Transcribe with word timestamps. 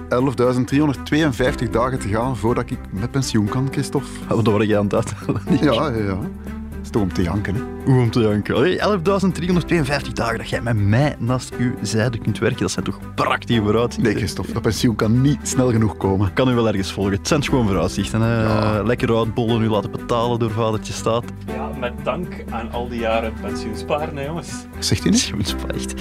dagen 1.71 1.99
te 1.99 2.07
gaan 2.07 2.37
voordat 2.37 2.69
ik 2.69 2.79
met 2.91 3.11
pensioen 3.11 3.49
kan, 3.49 3.67
Christophe. 3.71 4.07
Oh, 4.29 4.29
dat 4.29 4.45
word 4.45 4.67
jij 4.67 4.77
aan 4.77 4.87
het. 4.89 5.11
Ja, 5.61 5.73
ja, 5.73 5.89
ja 5.89 6.19
toch 6.91 7.01
om 7.01 7.13
te 7.13 7.21
janken. 7.21 7.55
Hè? 7.55 7.61
Hoe 7.85 8.01
om 8.01 8.11
te 8.11 8.19
janken? 8.19 8.55
11.352 8.55 10.13
dagen 10.13 10.37
dat 10.37 10.49
jij 10.49 10.61
met 10.61 10.77
mij 10.77 11.15
naast 11.19 11.55
uw 11.57 11.73
zijde 11.81 12.17
kunt 12.17 12.39
werken. 12.39 12.59
Dat 12.61 12.71
zijn 12.71 12.85
toch 12.85 12.99
prachtige 13.15 13.61
vooruitzichten? 13.61 14.11
Nee, 14.11 14.21
Christophe, 14.21 14.53
dat 14.53 14.61
pensioen 14.61 14.95
kan 14.95 15.21
niet 15.21 15.39
snel 15.43 15.71
genoeg 15.71 15.97
komen. 15.97 16.33
Kan 16.33 16.49
u 16.49 16.53
wel 16.53 16.67
ergens 16.67 16.91
volgen. 16.91 17.13
Het 17.13 17.27
zijn 17.27 17.43
gewoon 17.43 17.65
vooruitzichten. 17.67 18.21
Hè? 18.21 18.43
Ja. 18.43 18.83
Lekker 18.83 19.17
uitbollen, 19.17 19.61
u 19.61 19.69
laten 19.69 19.91
betalen 19.91 20.39
door 20.39 20.51
vadertje 20.51 20.93
staat. 20.93 21.23
Ja, 21.47 21.69
met 21.79 21.93
dank 22.03 22.43
aan 22.49 22.71
al 22.71 22.89
die 22.89 22.99
jaren 22.99 23.33
pensioensparen, 23.41 24.17
hè, 24.17 24.25
jongens. 24.25 24.49
Zegt 24.79 25.05
u 25.05 25.09
niet? 25.09 25.19
Pensioensparen, 25.19 25.75
echt. 25.75 25.93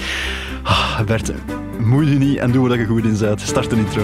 Ah, 0.63 1.01
Bert, 1.01 1.31
moei 1.79 2.09
je 2.09 2.17
niet 2.17 2.37
en 2.37 2.51
doe 2.51 2.67
wat 2.67 2.77
je 2.77 2.85
goed 2.85 3.03
in 3.03 3.17
bent. 3.19 3.41
Start 3.41 3.69
de 3.69 3.75
intro. 3.75 4.03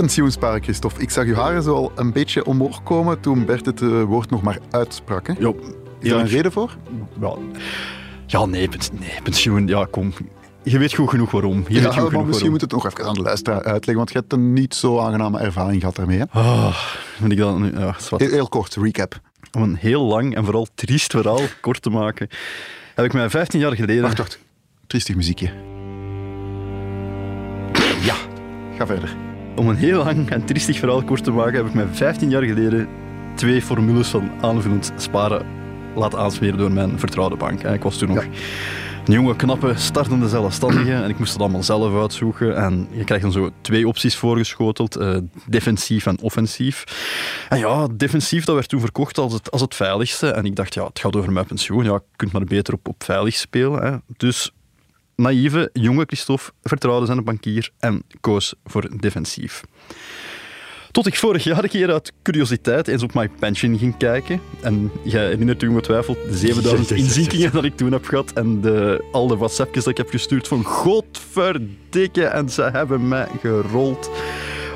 Pensioensparen, 0.00 0.62
Christophe. 0.62 1.02
Ik 1.02 1.10
zag 1.10 1.24
uw 1.24 1.34
haren 1.34 1.62
zo 1.62 1.74
al 1.74 1.92
een 1.96 2.12
beetje 2.12 2.44
omhoog 2.44 2.82
komen 2.82 3.20
toen 3.20 3.44
Bert 3.44 3.66
het 3.66 3.82
eh, 3.82 4.02
woord 4.02 4.30
nog 4.30 4.42
maar 4.42 4.58
uitsprak. 4.70 5.26
Hè? 5.26 5.32
Jo, 5.38 5.56
Is 5.98 6.10
er 6.10 6.16
een 6.16 6.26
reden 6.26 6.52
voor? 6.52 6.76
Ja, 7.20 7.36
ja 8.26 8.44
nee, 8.44 8.68
nee, 8.98 9.22
pensioen, 9.22 9.66
ja, 9.66 9.86
kom. 9.90 10.12
Je 10.62 10.78
weet 10.78 10.94
goed 10.94 11.10
genoeg 11.10 11.30
waarom. 11.30 11.64
Je 11.68 11.74
ja, 11.74 11.82
weet 11.82 11.98
goed 11.98 12.12
maar 12.12 12.26
misschien 12.26 12.50
moet 12.50 12.60
het 12.60 12.70
nog 12.70 12.86
even 12.86 13.04
aan 13.04 13.14
de 13.14 13.22
luisteraar 13.22 13.62
uitleggen, 13.62 13.96
want 13.96 14.12
je 14.12 14.18
hebt 14.18 14.32
een 14.32 14.52
niet 14.52 14.74
zo 14.74 14.98
aangename 14.98 15.38
ervaring 15.38 15.80
gehad 15.80 15.96
daarmee. 15.96 16.18
Hè? 16.18 16.24
Oh, 16.40 16.76
ik 17.28 17.36
dan, 17.36 17.72
ja, 17.74 17.96
heel, 18.16 18.30
heel 18.30 18.48
kort, 18.48 18.74
recap. 18.74 19.20
Om 19.52 19.62
een 19.62 19.76
heel 19.76 20.02
lang 20.02 20.34
en 20.34 20.44
vooral 20.44 20.66
triest 20.74 21.10
verhaal 21.10 21.40
kort 21.60 21.82
te 21.82 21.90
maken, 21.90 22.28
heb 22.94 23.04
ik 23.04 23.12
mij 23.12 23.30
15 23.30 23.60
jaar 23.60 23.74
geleden... 23.74 24.02
Wacht, 24.02 24.18
wacht. 24.18 24.38
Triestig 24.86 25.16
muziekje. 25.16 25.50
Ja, 28.02 28.14
ga 28.76 28.86
verder. 28.86 29.29
Om 29.60 29.68
een 29.68 29.76
heel 29.76 30.04
lang 30.04 30.30
en 30.30 30.44
triestig 30.44 30.78
verhaal 30.78 31.02
kort 31.02 31.24
te 31.24 31.30
maken, 31.30 31.54
heb 31.54 31.66
ik 31.66 31.74
mij 31.74 31.86
15 31.92 32.30
jaar 32.30 32.42
geleden 32.42 32.88
twee 33.34 33.62
formules 33.62 34.08
van 34.08 34.30
aanvullend 34.40 34.92
sparen 34.96 35.46
laten 35.94 36.18
aansmeren 36.18 36.58
door 36.58 36.72
mijn 36.72 36.98
vertrouwde 36.98 37.36
bank. 37.36 37.62
Ik 37.62 37.82
was 37.82 37.98
toen 37.98 38.08
nog 38.08 38.24
een 39.04 39.12
jonge, 39.12 39.36
knappe, 39.36 39.72
startende 39.76 40.28
zelfstandige 40.28 40.92
en 40.92 41.10
ik 41.10 41.18
moest 41.18 41.32
het 41.32 41.40
allemaal 41.40 41.62
zelf 41.62 42.00
uitzoeken. 42.00 42.56
En 42.56 42.88
je 42.90 43.04
krijgt 43.04 43.24
dan 43.24 43.32
zo 43.32 43.50
twee 43.60 43.88
opties 43.88 44.16
voorgeschoteld, 44.16 44.98
uh, 44.98 45.16
defensief 45.46 46.06
en 46.06 46.20
offensief. 46.20 46.84
En 47.48 47.58
ja, 47.58 47.88
defensief 47.92 48.44
dat 48.44 48.54
werd 48.54 48.68
toen 48.68 48.80
verkocht 48.80 49.18
als 49.18 49.32
het, 49.32 49.50
als 49.50 49.60
het 49.60 49.74
veiligste. 49.74 50.30
En 50.30 50.44
ik 50.44 50.56
dacht, 50.56 50.74
ja, 50.74 50.84
het 50.84 50.98
gaat 50.98 51.16
over 51.16 51.32
mijn 51.32 51.46
pensioen. 51.46 51.84
Ja, 51.84 51.92
je 51.92 52.02
kunt 52.16 52.32
maar 52.32 52.44
beter 52.44 52.74
op, 52.74 52.88
op 52.88 53.04
veilig 53.04 53.34
spelen. 53.34 53.82
Hè. 53.82 53.96
Dus 54.16 54.52
naïeve, 55.20 55.70
jonge 55.72 56.04
Christophe 56.06 56.50
vertrouwde 56.62 57.06
zijn 57.06 57.24
bankier 57.24 57.70
en 57.78 58.02
koos 58.20 58.54
voor 58.64 58.90
defensief. 58.96 59.62
Tot 60.90 61.06
ik 61.06 61.16
vorig 61.16 61.44
jaar 61.44 61.62
een 61.62 61.68
keer 61.68 61.92
uit 61.92 62.12
curiositeit 62.22 62.88
eens 62.88 63.02
op 63.02 63.14
My 63.14 63.28
Pension 63.28 63.78
ging 63.78 63.96
kijken. 63.96 64.40
En 64.60 64.90
jij 65.02 65.26
herinnert 65.26 65.62
u 65.62 65.68
ongetwijfeld 65.68 66.18
de 66.28 66.36
7000 66.36 66.90
inzinkingen 66.98 67.52
dat 67.52 67.64
ik 67.64 67.76
toen 67.76 67.92
heb 67.92 68.06
gehad 68.06 68.32
en 68.32 68.60
de, 68.60 69.04
al 69.12 69.26
de 69.26 69.36
WhatsAppjes 69.36 69.84
dat 69.84 69.92
ik 69.92 69.98
heb 69.98 70.10
gestuurd 70.10 70.48
van 70.48 70.64
godverdikke 70.64 72.24
en 72.24 72.48
ze 72.48 72.62
hebben 72.62 73.08
mij 73.08 73.28
gerold. 73.40 74.10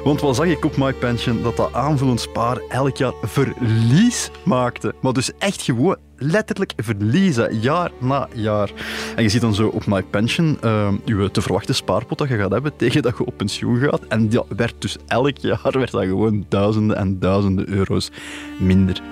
Want 0.05 0.21
wat 0.21 0.37
zag 0.37 0.47
ik 0.47 0.65
op 0.65 0.76
My 0.76 0.93
Pension? 0.93 1.43
Dat 1.43 1.56
dat 1.56 1.72
aanvullend 1.72 2.21
spaar 2.21 2.59
elk 2.69 2.97
jaar 2.97 3.12
verlies 3.22 4.31
maakte. 4.44 4.94
Maar 5.00 5.12
dus 5.12 5.31
echt 5.38 5.62
gewoon 5.62 5.97
letterlijk 6.16 6.72
verliezen, 6.76 7.60
jaar 7.60 7.91
na 8.00 8.28
jaar. 8.34 8.70
En 9.16 9.22
je 9.22 9.28
ziet 9.28 9.41
dan 9.41 9.54
zo 9.54 9.69
op 9.69 9.86
My 9.86 10.02
Pension 10.02 10.58
je 11.04 11.28
te 11.32 11.42
verwachten 11.42 11.75
spaarpot 11.75 12.19
dat 12.19 12.28
je 12.28 12.36
gaat 12.36 12.50
hebben 12.50 12.76
tegen 12.76 13.02
dat 13.02 13.19
je 13.19 13.25
op 13.25 13.36
pensioen 13.36 13.78
gaat. 13.78 14.06
En 14.08 14.28
dat 14.28 14.47
werd 14.56 14.75
dus 14.78 14.97
elk 15.06 15.38
jaar 15.38 15.70
werd 15.72 15.91
dat 15.91 16.04
gewoon 16.04 16.47
duizenden 16.48 16.97
en 16.97 17.19
duizenden 17.19 17.69
euro's 17.69 18.10
minder. 18.58 19.02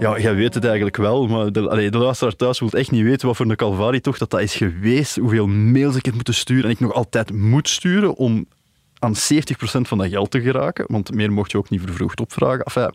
Ja, 0.00 0.18
jij 0.18 0.34
weet 0.34 0.54
het 0.54 0.64
eigenlijk 0.64 0.96
wel, 0.96 1.26
maar 1.26 1.52
de, 1.52 1.68
allee, 1.68 1.90
de 1.90 1.98
luisteraar 1.98 2.36
thuis 2.36 2.60
wil 2.60 2.70
echt 2.70 2.90
niet 2.90 3.02
weten 3.02 3.26
wat 3.26 3.36
voor 3.36 3.46
een 3.46 3.56
calvarie 3.56 4.00
toch 4.00 4.18
dat 4.18 4.30
dat 4.30 4.40
is 4.40 4.54
geweest, 4.54 5.16
hoeveel 5.16 5.46
mails 5.46 5.96
ik 5.96 6.04
heb 6.04 6.14
moeten 6.14 6.34
sturen 6.34 6.64
en 6.64 6.70
ik 6.70 6.80
nog 6.80 6.92
altijd 6.92 7.32
moet 7.32 7.68
sturen 7.68 8.16
om 8.16 8.46
aan 9.06 9.14
70% 9.14 9.80
van 9.80 9.98
dat 9.98 10.08
geld 10.08 10.30
te 10.30 10.40
geraken, 10.40 10.84
want 10.88 11.14
meer 11.14 11.32
mocht 11.32 11.50
je 11.50 11.58
ook 11.58 11.70
niet 11.70 11.80
vervroegd 11.80 12.20
opvragen. 12.20 12.64
Enfin, 12.64 12.94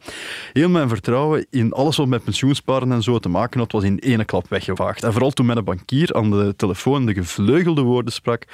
heel 0.54 0.70
mijn 0.70 0.90
vertrouwen 0.90 1.46
in 1.50 1.74
alles 1.74 1.98
wat 1.98 2.08
met 2.08 2.24
pensioensparen 2.24 2.92
en 2.92 3.04
zo 3.04 3.20
te 3.20 3.30
maken 3.30 3.60
had, 3.60 3.72
was 3.72 3.84
in 3.84 4.00
ene 4.00 4.26
klap 4.26 4.50
weggevaagd. 4.50 5.04
En 5.04 5.12
vooral 5.12 5.32
toen 5.32 5.46
mijn 5.46 5.64
bankier 5.64 6.14
aan 6.14 6.32
de 6.32 6.54
telefoon 6.58 7.06
de 7.06 7.14
gevleugelde 7.14 7.82
woorden 7.82 8.14
sprak. 8.14 8.46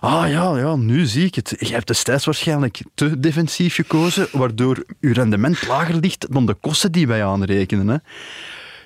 Ah 0.00 0.30
ja, 0.30 0.58
ja, 0.58 0.76
nu 0.76 1.06
zie 1.06 1.26
ik 1.26 1.34
het. 1.34 1.56
Je 1.58 1.72
hebt 1.72 1.86
destijds 1.86 2.24
waarschijnlijk 2.24 2.82
te 2.94 3.20
defensief 3.20 3.74
gekozen, 3.74 4.28
waardoor 4.32 4.84
je 5.00 5.12
rendement 5.12 5.66
lager 5.66 5.94
ligt 5.94 6.32
dan 6.32 6.46
de 6.46 6.54
kosten 6.54 6.92
die 6.92 7.06
wij 7.06 7.24
aanrekenen. 7.24 7.88
Hè. 7.88 7.96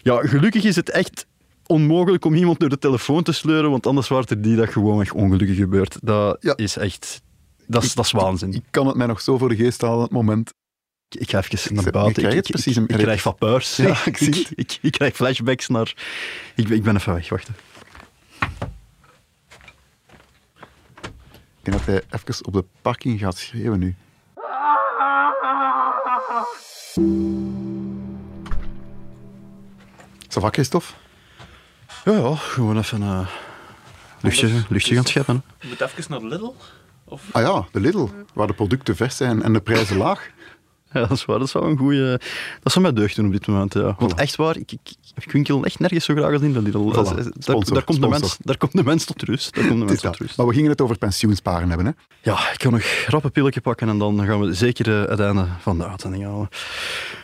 Ja, 0.03 0.21
gelukkig 0.21 0.65
is 0.65 0.77
het 0.77 0.91
echt 0.91 1.27
onmogelijk 1.67 2.25
om 2.25 2.35
iemand 2.35 2.61
door 2.61 2.69
de 2.69 2.79
telefoon 2.79 3.23
te 3.23 3.33
sleuren, 3.33 3.71
want 3.71 3.87
anders 3.87 4.09
wordt 4.09 4.31
er 4.31 4.43
die 4.43 4.57
dag 4.57 4.73
gewoon 4.73 5.01
echt 5.01 5.13
ongelukkig 5.13 5.57
gebeurd. 5.57 5.99
Dat 6.03 6.55
is 6.57 6.77
echt 6.77 7.23
dat 7.67 7.83
is, 7.83 7.95
dat 7.95 8.05
is 8.05 8.11
waanzin. 8.11 8.53
Ik, 8.53 8.65
kan 8.71 8.87
het 8.87 8.97
mij 8.97 9.07
nog 9.07 9.21
zo 9.21 9.39
voor 9.39 9.49
de 9.49 9.57
geest 9.57 9.81
halen, 9.81 10.03
het 10.03 10.11
moment. 10.11 10.53
Ik, 11.09 11.21
ik 11.21 11.31
ga 11.31 11.43
even 11.49 11.75
naar 11.75 11.91
buiten. 11.91 12.23
Ik, 12.23 12.29
krijg, 12.29 12.47
precies 12.47 12.77
ik, 12.77 12.91
ik 12.91 12.97
krijg 12.97 13.21
vapeurs. 13.21 13.77
Ja, 13.77 14.05
ik, 14.05 14.17
zie 14.17 14.47
ik, 14.55 14.79
ik, 14.83 14.93
krijg 14.93 15.15
flashbacks 15.15 15.69
naar... 15.69 15.95
Ik, 16.55 16.69
ik 16.69 16.83
ben 16.83 16.97
even 16.97 17.15
weg, 17.15 17.29
wacht. 17.29 17.49
Ik 21.59 21.71
denk 21.71 21.77
dat 21.77 21.87
hij 21.87 22.03
even 22.11 22.47
op 22.47 22.53
de 22.53 22.65
parking 22.83 23.21
gaat 23.21 23.37
schreeuwen 23.37 23.79
nu. 23.79 23.95
Is 30.29 30.35
dat 30.41 30.55
Christophe? 30.55 30.93
Ja, 32.05 32.13
ja, 32.13 32.35
gewoon 32.35 32.79
even 32.79 33.03
een 33.03 33.21
uh, 33.21 33.29
luchtje, 34.21 34.63
luchtje 34.69 34.95
gaan 34.95 35.05
scheppen. 35.05 35.43
Je 35.61 35.69
moet 35.69 35.81
even 35.81 36.05
naar 36.09 36.23
Lidl. 36.23 36.55
Of? 37.13 37.23
Ah 37.33 37.43
ja, 37.43 37.67
de 37.73 37.81
Lidl, 37.81 38.09
waar 38.35 38.47
de 38.47 38.53
producten 38.53 38.97
vers 38.97 39.17
zijn 39.17 39.43
en 39.43 39.53
de 39.53 39.61
prijzen 39.61 39.97
laag. 39.97 40.31
Ja, 40.93 41.01
dat 41.01 41.11
is 41.11 41.25
waar. 41.25 41.39
Dat 41.39 41.51
zou 41.51 41.71
een 41.71 41.77
goede. 41.77 42.21
Dat 42.63 42.73
zou 42.73 42.85
mij 42.85 42.95
deugd 42.95 43.17
doen 43.17 43.27
op 43.27 43.33
dit 43.33 43.47
moment. 43.47 43.75
Ja. 43.75 43.95
Want 43.99 44.15
echt 44.15 44.37
waar, 44.37 44.57
ik, 44.57 44.73
ik, 44.73 44.95
ik 45.17 45.33
winkel 45.33 45.65
echt 45.65 45.79
nergens 45.79 46.05
zo 46.05 46.15
graag 46.15 46.33
als 46.33 46.43
in 46.43 46.53
de 46.53 46.63
Lidl. 46.63 46.91
Voilà. 46.91 46.95
Daar, 46.95 47.65
daar, 47.65 47.85
komt 47.85 48.01
de 48.01 48.09
mens, 48.09 48.37
daar 48.41 48.57
komt 48.57 48.73
de 48.73 48.85
mens 48.85 49.05
tot 49.05 49.23
rust. 49.23 49.55
Daar 49.55 49.67
komt 49.67 49.79
de 49.79 49.85
mens 49.85 50.01
tot 50.01 50.17
rust. 50.17 50.37
Maar 50.37 50.47
we 50.47 50.55
gingen 50.55 50.71
het 50.71 50.81
over 50.81 50.99
pensioensparen 50.99 51.69
hebben. 51.69 51.87
Hè? 51.87 51.93
Ja, 52.23 52.53
ik 52.53 52.59
kan 52.59 52.73
nog 52.73 52.83
rap 53.07 53.25
een 53.25 53.33
pilletje 53.33 53.61
pakken 53.61 53.89
en 53.89 53.99
dan 53.99 54.25
gaan 54.25 54.41
we 54.41 54.55
zeker 54.55 54.89
uh, 54.89 55.09
het 55.09 55.21
einde 55.21 55.47
van 55.61 55.79
de 55.79 55.87
uitzending 55.87 56.25
halen. 56.25 56.49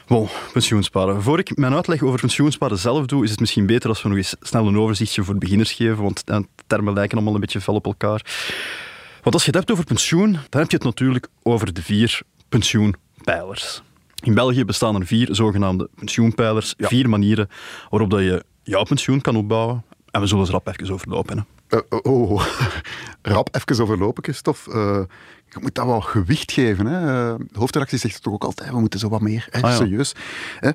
Bon, 0.07 0.29
pensioensparen. 0.53 1.23
Voor 1.23 1.39
ik 1.39 1.57
mijn 1.57 1.75
uitleg 1.75 2.03
over 2.03 2.21
pensioensparen 2.21 2.79
zelf 2.79 3.07
doe, 3.07 3.25
is 3.25 3.31
het 3.31 3.41
misschien 3.41 3.67
beter 3.67 3.89
als 3.89 4.03
we 4.03 4.09
nog 4.09 4.17
eens 4.17 4.37
snel 4.41 4.67
een 4.67 4.79
overzichtje 4.79 5.25
voor 5.25 5.39
beginners 5.39 5.73
geven, 5.73 6.03
want 6.03 6.27
de 6.27 6.45
termen 6.67 6.95
lijken 6.95 7.17
allemaal 7.17 7.35
een 7.35 7.41
beetje 7.41 7.61
fel 7.61 7.75
op 7.75 7.87
elkaar. 7.87 8.23
Want 9.23 9.35
als 9.35 9.43
je 9.45 9.51
het 9.51 9.59
hebt 9.59 9.71
over 9.71 9.85
pensioen, 9.85 10.33
dan 10.33 10.61
heb 10.61 10.71
je 10.71 10.77
het 10.77 10.85
natuurlijk 10.85 11.29
over 11.43 11.73
de 11.73 11.83
vier 11.83 12.21
pensioenpijlers. 12.49 13.83
In 14.23 14.35
België 14.35 14.65
bestaan 14.65 14.95
er 15.01 15.07
vier 15.07 15.29
zogenaamde 15.31 15.89
pensioenpijlers, 15.95 16.75
vier 16.79 17.09
manieren 17.09 17.49
waarop 17.91 18.11
dat 18.11 18.21
je 18.21 18.45
jouw 18.63 18.83
pensioen 18.83 19.21
kan 19.21 19.37
opbouwen. 19.37 19.85
En 20.11 20.21
we 20.21 20.27
zullen 20.27 20.47
ze 20.47 20.53
rap 20.53 20.69
even 20.69 20.93
overlopen. 20.95 21.47
Hè. 21.69 21.77
Eh, 21.79 21.99
oh, 22.03 22.31
oh. 22.31 22.47
rap 23.23 23.49
even 23.57 23.83
overlopen, 23.83 24.23
Christophe. 24.23 24.71
Eh, 24.73 25.01
je 25.49 25.59
moet 25.61 25.75
dat 25.75 25.87
wel 25.87 26.01
gewicht 26.01 26.53
geven. 26.53 26.87
Hè. 26.87 26.99
Eh, 27.31 27.39
De 27.53 27.59
hoofdredactie 27.59 27.99
zegt 27.99 28.23
toch 28.23 28.33
ook 28.33 28.45
altijd, 28.45 28.71
we 28.71 28.81
moeten 28.81 29.01
zo 29.01 29.09
wat 29.09 29.21
meer, 29.21 29.47
hè, 29.51 29.61
Ah, 29.63 29.71
ja. 29.71 29.77
serieus. 29.77 30.15
Hè. 30.59 30.69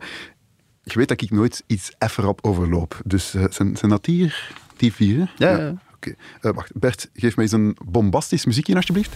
Je 0.84 0.98
weet 0.98 1.08
dat 1.08 1.22
ik 1.22 1.32
nooit 1.32 1.64
iets 1.68 1.92
even 1.98 2.24
rap 2.24 2.40
overloop. 2.42 3.00
Dus 3.06 3.30
zijn, 3.50 3.78
zijn 3.78 3.92
dat 3.92 4.06
hier, 4.06 4.52
die 4.78 4.94
vier? 4.94 5.34
ja. 5.38 5.74
Eh, 6.06 6.52
wacht, 6.52 6.72
Bert, 6.80 7.10
geef 7.14 7.36
mij 7.36 7.46
eens 7.46 7.54
een 7.54 7.78
bombastisch 7.86 8.46
muziekje, 8.46 8.76
alsjeblieft. 8.76 9.16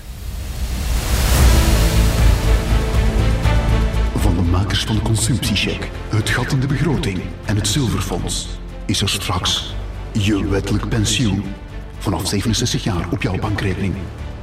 Van 4.16 4.36
de 4.36 4.42
makers 4.42 4.84
van 4.84 4.96
de 4.96 5.02
consumptiecheck, 5.02 5.90
het 6.10 6.30
gat 6.30 6.52
in 6.52 6.60
de 6.60 6.68
begroting 6.68 7.22
en 7.46 7.56
het 7.56 7.68
zilverfonds 7.68 8.60
is 8.86 9.02
er 9.02 9.10
straks 9.10 9.76
je 10.12 10.48
wettelijk 10.48 10.90
pensioen. 10.90 11.44
Vanaf 11.98 12.28
67 12.28 12.84
jaar 12.84 13.08
op 13.12 13.22
jouw 13.22 13.40
bankrekening. 13.40 13.96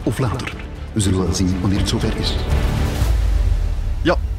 Of 0.02 0.18
later. 0.18 0.54
We 0.92 1.00
zullen 1.00 1.18
wel 1.18 1.32
zien 1.32 1.60
wanneer 1.60 1.78
het 1.78 1.88
zover 1.88 2.16
is. 2.16 2.34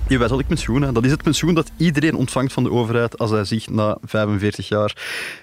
Ja, 0.07 0.11
je 0.11 0.17
wettelijk 0.17 0.47
pensioen. 0.47 0.81
Hè. 0.81 0.91
Dat 0.91 1.05
is 1.05 1.11
het 1.11 1.23
pensioen 1.23 1.53
dat 1.53 1.71
iedereen 1.77 2.15
ontvangt 2.15 2.53
van 2.53 2.63
de 2.63 2.71
overheid 2.71 3.17
als 3.17 3.31
hij 3.31 3.45
zich 3.45 3.69
na 3.69 3.97
45 4.03 4.67
jaar 4.67 4.95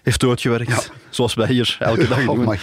heeft 0.02 0.20
doodgewerkt. 0.20 0.92
Zoals 1.10 1.34
wij 1.34 1.48
hier 1.48 1.76
elke 1.78 2.08
dag 2.08 2.26
Oh 2.28 2.44
doen. 2.44 2.56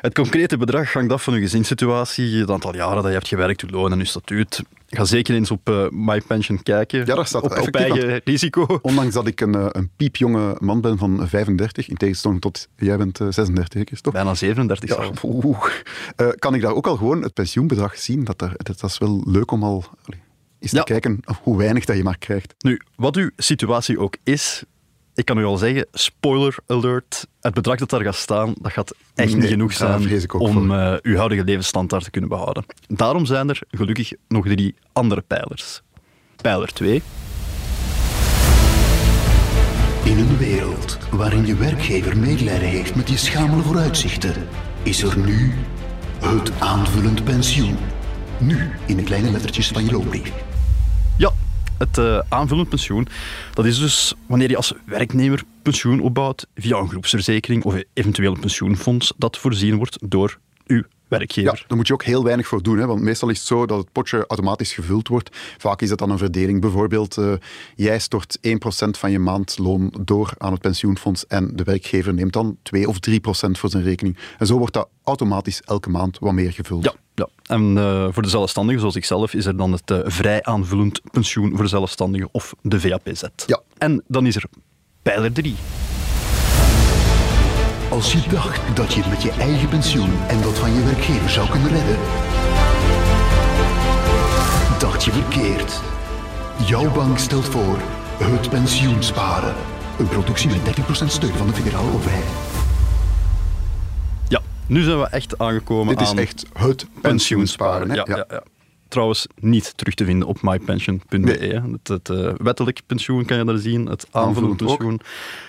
het 0.00 0.14
concrete 0.14 0.56
bedrag 0.56 0.92
hangt 0.92 1.12
af 1.12 1.22
van 1.22 1.34
je 1.34 1.40
gezinssituatie, 1.40 2.40
het 2.40 2.50
aantal 2.50 2.74
jaren 2.74 2.96
dat 2.96 3.04
je 3.04 3.12
hebt 3.12 3.28
gewerkt, 3.28 3.60
je 3.60 3.66
loon 3.70 3.92
en 3.92 3.98
je 3.98 4.04
statuut. 4.04 4.62
Ga 4.88 5.04
zeker 5.04 5.34
eens 5.34 5.50
op 5.50 5.68
eh, 5.68 5.86
MyPension 5.90 6.62
kijken. 6.62 7.06
Ja, 7.06 7.14
daar 7.14 7.26
staat 7.26 7.42
op, 7.42 7.74
eigen 7.74 8.20
risico. 8.24 8.78
Ondanks 8.82 9.14
dat 9.14 9.26
ik 9.26 9.40
een, 9.40 9.54
eh, 9.54 9.66
een 9.68 9.90
piepjonge 9.96 10.56
man 10.58 10.80
ben 10.80 10.98
van 10.98 11.28
35, 11.28 11.88
in 11.88 11.96
tegenstelling 11.96 12.40
tot 12.40 12.68
jij 12.76 12.96
bent 12.96 13.20
eh, 13.20 13.26
36, 13.30 13.78
hè, 13.78 13.84
Christophe. 13.84 14.18
Bijna 14.18 14.34
37 14.34 14.88
Ja, 14.88 15.10
oeh. 15.22 15.66
Eh, 16.16 16.28
kan 16.38 16.54
ik 16.54 16.60
daar 16.62 16.74
ook 16.74 16.86
al 16.86 16.96
gewoon 16.96 17.22
het 17.22 17.34
pensioenbedrag 17.34 17.98
zien? 17.98 18.24
Dat, 18.24 18.40
er, 18.40 18.52
dat, 18.56 18.80
dat 18.80 18.90
is 18.90 18.98
wel 18.98 19.22
leuk 19.26 19.50
om 19.50 19.62
al 19.62 19.84
allee, 20.04 20.20
Ja. 20.70 20.82
te 20.82 20.92
kijken 20.92 21.20
hoe 21.42 21.58
weinig 21.58 21.84
dat 21.84 21.96
je 21.96 22.02
maar 22.02 22.18
krijgt. 22.18 22.54
Nu, 22.58 22.80
wat 22.96 23.16
uw 23.16 23.30
situatie 23.36 23.98
ook 23.98 24.16
is, 24.22 24.64
ik 25.14 25.24
kan 25.24 25.38
u 25.38 25.44
al 25.44 25.56
zeggen, 25.56 25.86
spoiler 25.92 26.56
alert, 26.66 27.26
het 27.40 27.54
bedrag 27.54 27.78
dat 27.78 27.90
daar 27.90 28.02
gaat 28.02 28.14
staan, 28.14 28.54
dat 28.60 28.72
gaat 28.72 28.94
echt 29.14 29.28
Nee, 29.28 29.40
niet 29.40 29.50
genoeg 29.50 29.72
zijn 29.72 30.30
om 30.30 30.72
eh, 30.72 30.94
uw 31.02 31.16
huidige 31.16 31.44
levensstandaard 31.44 32.04
te 32.04 32.10
kunnen 32.10 32.30
behouden. 32.30 32.64
Daarom 32.86 33.26
zijn 33.26 33.48
er 33.48 33.60
gelukkig 33.70 34.12
nog 34.28 34.46
drie 34.46 34.74
andere 34.92 35.20
pijlers. 35.20 35.82
Pijler 36.36 36.72
2, 36.72 37.02
In 40.04 40.18
een 40.18 40.38
wereld 40.38 40.98
waarin 41.10 41.46
je 41.46 41.54
werkgever 41.54 42.16
medelijden 42.16 42.68
heeft 42.68 42.94
met 42.94 43.08
je 43.08 43.16
schamele 43.16 43.62
vooruitzichten, 43.62 44.34
is 44.82 45.02
er 45.02 45.18
nu 45.18 45.52
het 46.20 46.52
aanvullend 46.58 47.24
pensioen. 47.24 47.76
Nu 48.38 48.70
in 48.86 48.96
de 48.96 49.02
kleine 49.02 49.30
lettertjes 49.30 49.68
van 49.68 49.84
je 49.84 49.90
loonbrief. 49.90 50.32
Het 51.82 51.98
eh, 51.98 52.18
aanvullend 52.28 52.68
pensioen. 52.68 53.08
Dat 53.54 53.64
is 53.64 53.78
dus 53.78 54.14
wanneer 54.26 54.50
je 54.50 54.56
als 54.56 54.72
werknemer 54.84 55.42
pensioen 55.62 56.00
opbouwt 56.00 56.46
via 56.54 56.76
een 56.76 56.88
groepsverzekering 56.88 57.64
of 57.64 57.74
eventueel 57.92 58.34
een 58.34 58.40
pensioenfonds 58.40 59.12
dat 59.16 59.38
voorzien 59.38 59.76
wordt 59.76 59.98
door 60.00 60.38
uw 60.66 60.82
werkgever. 61.18 61.54
Ja, 61.54 61.64
daar 61.66 61.76
moet 61.76 61.86
je 61.86 61.92
ook 61.92 62.04
heel 62.04 62.24
weinig 62.24 62.46
voor 62.46 62.62
doen. 62.62 62.78
Hè? 62.78 62.86
Want 62.86 63.00
meestal 63.00 63.28
is 63.28 63.38
het 63.38 63.46
zo 63.46 63.66
dat 63.66 63.78
het 63.78 63.92
potje 63.92 64.24
automatisch 64.26 64.72
gevuld 64.72 65.08
wordt. 65.08 65.36
Vaak 65.58 65.82
is 65.82 65.88
dat 65.88 65.98
dan 65.98 66.10
een 66.10 66.18
verdeling. 66.18 66.60
Bijvoorbeeld, 66.60 67.18
eh, 67.18 67.32
jij 67.74 67.98
stort 67.98 68.38
1% 68.40 68.98
van 68.98 69.10
je 69.10 69.18
maandloon 69.18 69.94
door 70.00 70.32
aan 70.38 70.52
het 70.52 70.60
pensioenfonds 70.60 71.26
en 71.26 71.56
de 71.56 71.64
werkgever 71.64 72.14
neemt 72.14 72.32
dan 72.32 72.56
2 72.62 72.88
of 72.88 72.98
3% 72.98 73.58
voor 73.58 73.70
zijn 73.70 73.82
rekening. 73.82 74.16
En 74.38 74.46
zo 74.46 74.58
wordt 74.58 74.74
dat 74.74 74.88
automatisch 75.04 75.62
elke 75.62 75.90
maand 75.90 76.18
wat 76.18 76.32
meer 76.32 76.52
gevuld. 76.52 76.84
Ja, 76.84 76.94
ja. 77.14 77.28
en 77.46 77.78
eh, 77.78 78.08
voor 78.10 78.22
de 78.22 78.28
zelfstandigen 78.28 78.80
zoals 78.80 78.96
ikzelf 78.96 79.34
is 79.34 79.46
er 79.46 79.56
dan 79.56 79.72
het 79.72 79.90
eh, 79.90 79.98
vrij 80.04 80.42
aanvullend 80.42 81.00
pensioen 81.10 81.56
voor 81.56 81.68
zelfstandigen 81.68 82.28
of 82.32 82.54
de 82.62 82.80
VAPZ. 82.80 83.22
Ja. 83.46 83.60
En 83.78 84.02
dan 84.08 84.26
is 84.26 84.36
er 84.36 84.44
pijler 85.02 85.32
3. 85.32 85.54
Als 87.92 88.12
je 88.12 88.20
dacht 88.28 88.76
dat 88.76 88.92
je 88.94 89.00
het 89.00 89.08
met 89.10 89.22
je 89.22 89.30
eigen 89.30 89.68
pensioen 89.68 90.10
en 90.28 90.42
dat 90.42 90.58
van 90.58 90.72
je 90.72 90.84
werkgever 90.84 91.30
zou 91.30 91.48
kunnen 91.48 91.68
redden, 91.72 91.98
dacht 94.78 95.04
je 95.04 95.10
verkeerd. 95.12 95.80
Jouw 96.66 96.92
bank 96.92 97.18
stelt 97.18 97.44
voor 97.44 97.78
het 98.18 98.50
pensioensparen. 98.50 99.54
Een 99.98 100.08
productie 100.08 100.50
met 100.50 100.78
30% 101.02 101.06
steun 101.06 101.32
van 101.32 101.46
de 101.46 101.52
federale 101.52 101.92
overheid. 101.92 102.24
Ja, 104.28 104.40
nu 104.66 104.82
zijn 104.82 104.98
we 105.00 105.06
echt 105.06 105.38
aangekomen 105.38 105.86
Dit 105.96 106.00
is 106.00 106.10
aan 106.10 106.18
echt 106.18 106.46
het 106.52 106.86
pensioensparen. 107.00 107.88
hè? 107.88 107.94
Ja, 107.94 108.04
ja. 108.08 108.24
Ja, 108.28 108.42
Trouwens, 108.92 109.26
niet 109.40 109.76
terug 109.76 109.94
te 109.94 110.04
vinden 110.04 110.28
op 110.28 110.42
mypension.be. 110.42 111.18
Nee. 111.18 111.38
hè. 111.52 111.60
Het, 111.70 111.88
het 111.88 112.08
eh, 112.08 112.32
wettelijk 112.36 112.80
pensioen 112.86 113.24
kan 113.24 113.36
je 113.38 113.44
daar 113.44 113.58
zien, 113.58 113.86
het 113.86 114.06
aanvullend 114.10 114.62
ook. 114.62 114.68
pensioen. 114.68 115.00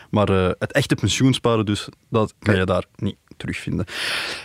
Maar 0.10 0.30
eh, 0.30 0.52
het 0.60 0.72
echte 0.72 0.96
pensioensparen 0.96 1.66
dus, 1.66 1.90
dat 2.10 2.34
kan 2.40 2.52
Nee. 2.54 2.60
je 2.60 2.66
daar 2.68 2.86
niet 2.96 3.16
terugvinden. 3.38 3.86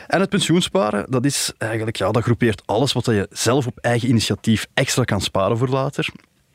En 0.07 0.21
het 0.21 0.29
pensioensparen, 0.29 1.11
dat 1.11 1.25
is 1.25 1.53
eigenlijk, 1.59 1.97
ja, 1.97 2.11
dat 2.11 2.23
groepeert 2.23 2.63
alles 2.67 2.93
wat 2.93 3.05
je 3.05 3.27
zelf 3.31 3.67
op 3.67 3.79
eigen 3.79 4.09
initiatief 4.09 4.67
extra 4.75 5.05
kan 5.05 5.21
sparen 5.21 5.59
voor 5.59 5.69
later. 5.69 6.09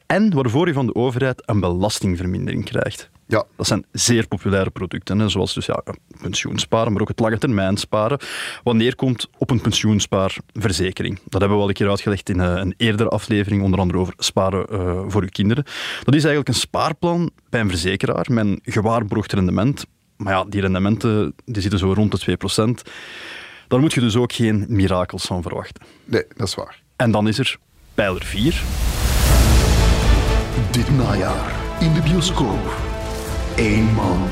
En 0.06 0.34
waarvoor 0.34 0.68
je 0.68 0.74
van 0.74 0.86
de 0.86 0.96
overheid 0.96 1.42
een 1.46 1.60
belastingvermindering 1.60 2.66
krijgt. 2.66 3.10
Ja. 3.28 3.44
Dat 3.56 3.68
zijn 3.68 3.86
zeer 3.92 4.28
populaire 4.28 4.70
producten, 4.70 5.20
hè, 5.20 5.30
zoals 5.30 5.54
dus, 5.54 5.66
ja, 5.66 5.84
pensioensparen, 6.22 6.92
maar 6.92 7.02
ook 7.02 7.08
het 7.08 7.20
lange 7.20 7.38
termijn 7.38 7.78
sparen. 7.78 8.20
Wat 8.64 8.76
neerkomt 8.76 9.28
op 9.38 9.50
een 9.50 9.62
pensioenspaarverzekering. 9.62 11.20
Dat 11.30 11.40
hebben 11.40 11.58
we 11.58 11.64
al 11.64 11.70
een 11.70 11.76
keer 11.76 11.90
uitgelegd 11.90 12.30
in 12.30 12.40
eh, 12.40 12.54
een 12.56 12.74
eerdere 12.78 13.10
aflevering, 13.10 13.64
onder 13.64 13.80
andere 13.80 14.00
over 14.00 14.14
sparen 14.18 14.68
eh, 14.68 15.04
voor 15.08 15.22
uw 15.22 15.30
kinderen. 15.30 15.64
Dat 16.04 16.16
is 16.16 16.24
eigenlijk 16.24 16.48
een 16.48 16.54
spaarplan 16.54 17.32
bij 17.50 17.60
een 17.60 17.70
verzekeraar 17.70 18.26
met 18.30 18.46
een 18.46 18.60
gewaarborgd 18.64 19.34
rendement. 19.34 19.86
Maar 20.18 20.34
ja, 20.34 20.46
die 20.50 20.62
rendementen 20.62 21.36
die 21.46 21.62
zitten 21.62 21.80
zo 21.80 21.94
rond 21.94 22.26
de 22.26 22.38
2%. 22.86 22.90
Daar 23.68 23.80
moet 23.80 23.94
je 23.94 24.00
dus 24.00 24.16
ook 24.16 24.34
geen 24.34 24.66
mirakels 24.68 25.26
van 25.26 25.42
verwachten. 25.42 25.84
Nee, 26.06 26.24
dat 26.36 26.48
is 26.48 26.56
waar. 26.56 26.82
En 26.96 27.12
dan 27.12 27.28
is 27.28 27.40
er 27.40 27.58
pijler 27.94 28.24
4. 28.24 28.64
Dit 30.72 30.98
najaar 30.98 31.56
in 31.80 31.94
de 31.94 32.02
bioscoop. 32.02 32.93
Eén 33.56 33.94
man, 33.94 34.28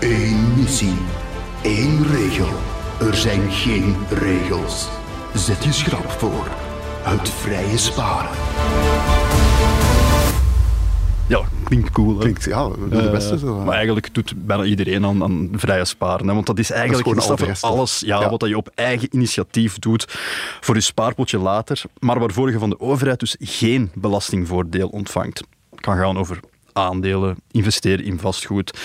één 0.00 0.54
missie, 0.56 0.96
één 1.62 2.06
regel. 2.06 2.48
Er 3.00 3.14
zijn 3.16 3.50
geen 3.50 3.96
regels. 4.10 4.88
Zet 5.34 5.64
je 5.64 5.72
schrap 5.72 6.10
voor. 6.10 6.46
Het 7.02 7.28
vrije 7.30 7.76
sparen. 7.78 8.30
Ja, 11.26 11.40
klinkt 11.64 11.90
cool. 11.90 12.14
Hè? 12.14 12.18
Klinkt, 12.18 12.44
ja, 12.44 12.70
we 12.70 12.88
doen 12.88 13.02
de 13.02 13.10
beste 13.10 13.34
Eh, 13.34 13.40
zo. 13.40 13.58
Maar 13.64 13.74
eigenlijk 13.74 14.14
doet 14.14 14.32
bijna 14.46 14.64
iedereen 14.64 15.04
aan, 15.04 15.22
aan 15.22 15.48
vrije 15.52 15.84
sparen. 15.84 16.28
Hè? 16.28 16.34
Want 16.34 16.46
dat 16.46 16.58
is 16.58 16.70
eigenlijk 16.70 17.14
dat 17.26 17.38
de 17.38 17.46
voor 17.56 17.68
alles 17.70 18.02
ja, 18.06 18.20
Ja. 18.20 18.30
wat 18.30 18.40
dat 18.40 18.48
je 18.48 18.56
op 18.56 18.70
eigen 18.74 19.08
initiatief 19.10 19.78
doet 19.78 20.04
voor 20.60 20.74
je 20.74 20.80
spaarpotje 20.80 21.38
later, 21.38 21.82
maar 21.98 22.18
waarvoor 22.18 22.50
je 22.50 22.58
van 22.58 22.70
de 22.70 22.80
overheid 22.80 23.20
dus 23.20 23.36
geen 23.40 23.90
belastingvoordeel 23.94 24.88
ontvangt. 24.88 25.38
Het 25.70 25.80
kan 25.80 25.96
gaan 25.96 26.18
over 26.18 26.40
aandelen, 26.78 27.36
investeren 27.50 28.04
in 28.04 28.18
vastgoed. 28.18 28.78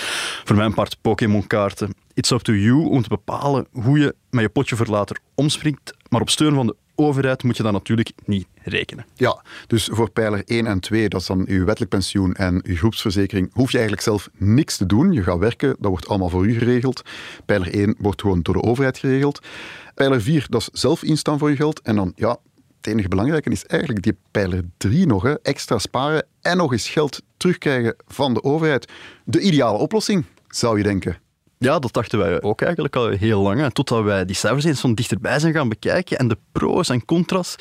Voor 0.44 0.56
mijn 0.56 0.74
part 0.74 0.96
Pokémon-kaarten. 1.00 1.94
It's 2.14 2.30
up 2.30 2.40
to 2.40 2.52
you 2.52 2.88
om 2.88 3.02
te 3.02 3.08
bepalen 3.08 3.66
hoe 3.72 3.98
je 3.98 4.14
met 4.30 4.42
je 4.42 4.48
potje 4.48 4.76
voor 4.76 4.86
later 4.86 5.18
omspringt. 5.34 5.94
Maar 6.08 6.20
op 6.20 6.30
steun 6.30 6.54
van 6.54 6.66
de 6.66 6.76
overheid 6.94 7.42
moet 7.42 7.56
je 7.56 7.62
dat 7.62 7.72
natuurlijk 7.72 8.12
niet 8.24 8.46
rekenen. 8.62 9.06
Ja, 9.14 9.42
dus 9.66 9.88
voor 9.92 10.10
pijler 10.10 10.42
1 10.44 10.66
en 10.66 10.80
2, 10.80 11.08
dat 11.08 11.20
is 11.20 11.26
dan 11.26 11.44
uw 11.48 11.64
wettelijk 11.64 11.90
pensioen 11.90 12.34
en 12.34 12.60
uw 12.66 12.76
groepsverzekering, 12.76 13.50
hoef 13.52 13.70
je 13.70 13.78
eigenlijk 13.78 14.06
zelf 14.06 14.28
niks 14.36 14.76
te 14.76 14.86
doen. 14.86 15.12
Je 15.12 15.22
gaat 15.22 15.38
werken, 15.38 15.76
dat 15.78 15.90
wordt 15.90 16.08
allemaal 16.08 16.28
voor 16.28 16.46
u 16.46 16.58
geregeld. 16.58 17.02
Pijler 17.46 17.74
1 17.74 17.94
wordt 17.98 18.20
gewoon 18.20 18.42
door 18.42 18.54
de 18.54 18.62
overheid 18.62 18.98
geregeld. 18.98 19.46
Pijler 19.94 20.22
4, 20.22 20.46
dat 20.48 20.60
is 20.60 20.80
zelf 20.80 21.02
instaan 21.02 21.38
voor 21.38 21.50
je 21.50 21.56
geld. 21.56 21.80
En 21.80 21.96
dan, 21.96 22.12
ja, 22.16 22.38
het 22.76 22.86
enige 22.86 23.08
belangrijke 23.08 23.50
is 23.50 23.66
eigenlijk 23.66 24.02
die 24.02 24.16
pijler 24.30 24.64
3 24.76 25.06
nog, 25.06 25.22
hè, 25.22 25.40
extra 25.42 25.78
sparen 25.78 26.26
en 26.40 26.56
nog 26.56 26.72
eens 26.72 26.88
geld 26.88 27.22
terugkrijgen 27.44 27.96
van 28.06 28.34
de 28.34 28.42
overheid. 28.42 28.92
De 29.24 29.40
ideale 29.40 29.78
oplossing, 29.78 30.24
zou 30.48 30.76
je 30.76 30.82
denken. 30.82 31.23
Ja, 31.64 31.78
dat 31.78 31.92
dachten 31.92 32.18
wij 32.18 32.42
ook 32.42 32.60
eigenlijk 32.62 32.96
al 32.96 33.08
heel 33.08 33.40
lang. 33.40 33.60
Hè, 33.60 33.70
totdat 33.72 34.02
wij 34.04 34.24
die 34.24 34.36
cijfers 34.36 34.64
eens 34.64 34.80
van 34.80 34.94
dichterbij 34.94 35.38
zijn 35.38 35.52
gaan 35.52 35.68
bekijken 35.68 36.18
en 36.18 36.28
de 36.28 36.36
pro's 36.52 36.88
en 36.88 37.04
contra's 37.04 37.54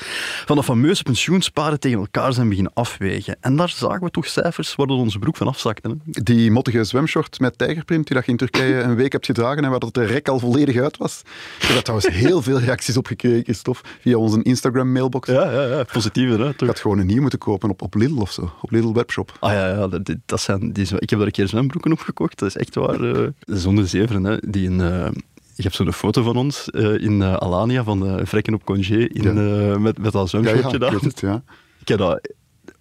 van 0.46 0.56
dat 0.56 0.66
fameuze 0.66 1.04
pensioensparen 1.04 1.80
tegen 1.80 2.00
elkaar 2.00 2.34
zijn 2.34 2.50
beginnen 2.50 2.72
afwegen. 2.74 3.38
En 3.42 3.56
daar 3.56 3.70
zagen 3.70 4.04
we 4.04 4.12
toch 4.12 4.26
cijfers 4.26 4.76
waar 4.76 4.88
onze 4.88 5.20
broek 5.20 5.38
van 5.38 5.48
afzakte. 5.48 5.90
Hè. 5.90 6.22
Die 6.24 6.52
mottige 6.52 6.84
zwemshort 6.84 7.40
met 7.40 7.58
tijgerprint 7.58 8.08
die 8.08 8.16
dat 8.16 8.26
je 8.26 8.32
in 8.32 8.38
Turkije 8.38 8.82
een 8.82 8.96
week 8.96 9.12
hebt 9.12 9.26
gedragen 9.26 9.64
en 9.64 9.70
waar 9.70 9.80
dat 9.80 9.94
de 9.94 10.06
rek 10.06 10.28
al 10.28 10.40
volledig 10.40 10.78
uit 10.82 10.98
was. 10.98 11.22
Ik 11.60 11.62
heb 11.62 11.74
daar 11.74 11.82
trouwens 11.84 12.10
heel 12.16 12.42
veel 12.42 12.60
reacties 12.60 12.98
op 12.98 13.08
gekregen, 13.08 13.44
Christophe, 13.44 13.82
via 14.00 14.18
onze 14.18 14.42
Instagram-mailbox. 14.42 15.28
Ja, 15.30 15.52
ja, 15.52 15.62
ja. 15.62 15.84
Positieve, 15.84 16.42
hè? 16.42 16.50
Ik 16.50 16.58
Toch? 16.58 16.68
had 16.68 16.80
gewoon 16.80 17.00
een 17.00 17.06
nieuw 17.06 17.22
moeten 17.22 17.40
kopen 17.40 17.70
op, 17.70 17.82
op 17.82 17.96
Lidl 17.96 18.22
of 18.22 18.32
zo, 18.32 18.52
op 18.62 18.72
Lidl 18.72 18.94
Webshop. 18.94 19.38
Ah 19.40 19.52
ja, 19.52 19.68
ja 19.68 19.88
dat, 19.88 20.16
dat 20.26 20.42
zijn, 20.42 20.72
die, 20.74 20.88
ik 21.00 21.10
heb 21.10 21.20
daar 21.20 21.28
een 21.28 21.32
keer 21.34 21.48
zwembroeken 21.48 21.92
op 21.92 22.00
gekocht. 22.00 22.40
Dat 22.40 22.48
is 22.50 22.56
echt 22.58 22.76
waar. 22.76 23.02
eh, 23.04 23.28
zonder 23.46 23.88
Zeveren, 24.00 24.24
hè, 24.24 24.38
die 24.50 24.70
een... 24.70 24.82
eh, 24.82 25.12
je 25.56 25.64
hebt 25.64 25.76
zo'n 25.76 25.94
foto 25.94 26.24
van 26.24 26.36
ons 26.36 26.70
eh, 26.70 26.98
in 27.02 27.22
eh, 27.22 27.34
Alania 27.34 27.84
van 27.84 28.08
eh 28.08 28.26
Vrekken 28.26 28.54
op 28.54 28.64
congé 28.66 28.96
in, 29.08 29.24
Ja. 29.24 29.80
met, 29.80 29.98
met 29.98 30.12
dat 30.12 30.32
Ja, 30.32 30.40
ja, 30.40 30.44
zwemshotje 30.46 30.74
ik 30.76 30.80
daar. 30.80 30.92
weet 30.92 31.02
het, 31.02 31.20
ja. 31.20 31.44
Ik 31.80 31.88
heb 31.88 31.98
dat 31.98 32.34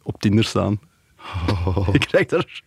op 0.02 0.20
Tinder 0.20 0.44
staan. 0.44 0.80
Ik 1.92 2.00
krijg 2.00 2.26
daar... 2.26 2.62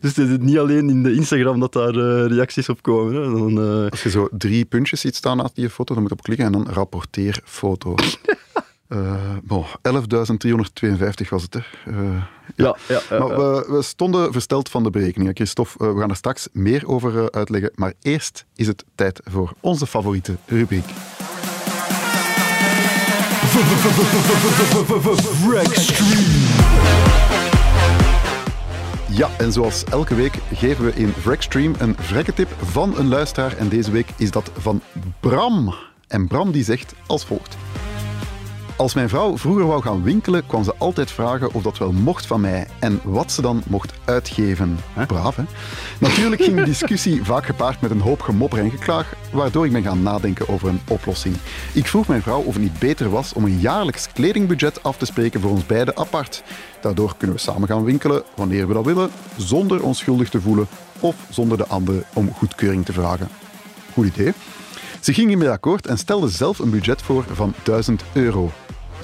Dus 0.00 0.16
het 0.16 0.28
is 0.28 0.36
niet 0.40 0.58
alleen 0.58 0.88
in 0.88 1.02
de 1.02 1.14
Instagram 1.14 1.60
dat 1.60 1.72
daar 1.72 1.94
reacties 2.26 2.68
op 2.68 2.82
komen. 2.82 3.14
Hè. 3.14 3.20
Dan, 3.22 3.90
Als 3.90 4.02
je 4.02 4.10
zo 4.10 4.28
drie 4.30 4.64
puntjes 4.64 5.00
ziet 5.00 5.16
staan 5.16 5.36
naast 5.36 5.54
die 5.54 5.70
foto, 5.70 5.94
dan 5.94 6.02
moet 6.02 6.12
je 6.12 6.18
op 6.18 6.24
klikken 6.24 6.46
en 6.46 6.52
dan 6.52 6.68
rapporteer 6.68 7.40
foto. 7.44 7.94
Eh 8.92 9.36
bon, 9.42 9.64
11.352 9.66 11.28
was 11.28 11.42
het, 11.42 11.54
hè. 11.54 11.60
Eh, 11.86 12.22
ja, 12.56 12.76
ja, 12.88 13.00
ja, 13.10 13.18
maar 13.18 13.36
we, 13.36 13.64
we 13.68 13.82
stonden 13.82 14.32
versteld 14.32 14.68
van 14.68 14.82
de 14.82 14.90
berekeningen. 14.90 15.34
Christophe, 15.34 15.84
eh, 15.84 15.92
we 15.92 16.00
gaan 16.00 16.10
er 16.10 16.16
straks 16.16 16.48
meer 16.52 16.88
over 16.88 17.32
uitleggen. 17.32 17.70
Maar 17.74 17.92
eerst 18.02 18.44
is 18.54 18.66
het 18.66 18.84
tijd 18.94 19.20
voor 19.24 19.52
onze 19.60 19.86
favoriete 19.86 20.36
rubriek. 20.46 20.84
Ja, 29.08 29.28
en 29.38 29.52
zoals 29.52 29.84
elke 29.84 30.14
week 30.14 30.34
geven 30.54 30.84
we 30.84 30.92
in 30.94 31.14
Wreckstream 31.24 31.74
een 31.78 31.96
vrekketip 31.98 32.48
van 32.62 32.98
een 32.98 33.08
luisteraar. 33.08 33.56
En 33.56 33.68
deze 33.68 33.90
week 33.90 34.08
is 34.16 34.30
dat 34.30 34.50
van 34.58 34.80
Bram. 35.20 35.74
En 36.08 36.26
Bram 36.26 36.52
die 36.52 36.64
zegt 36.64 36.94
als 37.06 37.24
volgt. 37.24 37.56
Als 38.82 38.94
mijn 38.94 39.08
vrouw 39.08 39.38
vroeger 39.38 39.66
wou 39.66 39.82
gaan 39.82 40.02
winkelen, 40.02 40.46
kwam 40.46 40.64
ze 40.64 40.74
altijd 40.78 41.10
vragen 41.10 41.54
of 41.54 41.62
dat 41.62 41.78
wel 41.78 41.92
mocht 41.92 42.26
van 42.26 42.40
mij 42.40 42.66
en 42.78 43.00
wat 43.04 43.32
ze 43.32 43.42
dan 43.42 43.62
mocht 43.66 43.92
uitgeven. 44.04 44.78
Braaf, 45.06 45.36
hè? 45.36 45.42
Natuurlijk 46.00 46.42
ging 46.42 46.56
de 46.56 46.64
discussie 46.64 47.24
vaak 47.32 47.46
gepaard 47.46 47.80
met 47.80 47.90
een 47.90 48.00
hoop 48.00 48.20
gemopper 48.20 48.58
en 48.58 48.70
geklaag, 48.70 49.14
waardoor 49.32 49.66
ik 49.66 49.72
ben 49.72 49.82
gaan 49.82 50.02
nadenken 50.02 50.48
over 50.48 50.68
een 50.68 50.80
oplossing. 50.88 51.36
Ik 51.72 51.86
vroeg 51.86 52.08
mijn 52.08 52.22
vrouw 52.22 52.40
of 52.40 52.52
het 52.52 52.62
niet 52.62 52.78
beter 52.78 53.10
was 53.10 53.32
om 53.32 53.44
een 53.44 53.58
jaarlijks 53.58 54.12
kledingbudget 54.12 54.82
af 54.82 54.96
te 54.96 55.06
spreken 55.06 55.40
voor 55.40 55.50
ons 55.50 55.66
beiden 55.66 55.96
apart. 55.96 56.42
Daardoor 56.80 57.14
kunnen 57.16 57.36
we 57.36 57.42
samen 57.42 57.68
gaan 57.68 57.84
winkelen 57.84 58.22
wanneer 58.34 58.68
we 58.68 58.74
dat 58.74 58.84
willen, 58.84 59.10
zonder 59.36 59.82
ons 59.82 59.98
schuldig 59.98 60.28
te 60.28 60.40
voelen 60.40 60.66
of 61.00 61.16
zonder 61.30 61.58
de 61.58 61.66
ander 61.66 62.04
om 62.12 62.32
goedkeuring 62.32 62.84
te 62.84 62.92
vragen. 62.92 63.28
Goed 63.92 64.06
idee. 64.06 64.32
Ze 65.00 65.12
ging 65.12 65.28
hiermee 65.28 65.50
akkoord 65.50 65.86
en 65.86 65.98
stelde 65.98 66.28
zelf 66.28 66.58
een 66.58 66.70
budget 66.70 67.02
voor 67.02 67.24
van 67.32 67.54
1000 67.62 68.02
euro. 68.12 68.50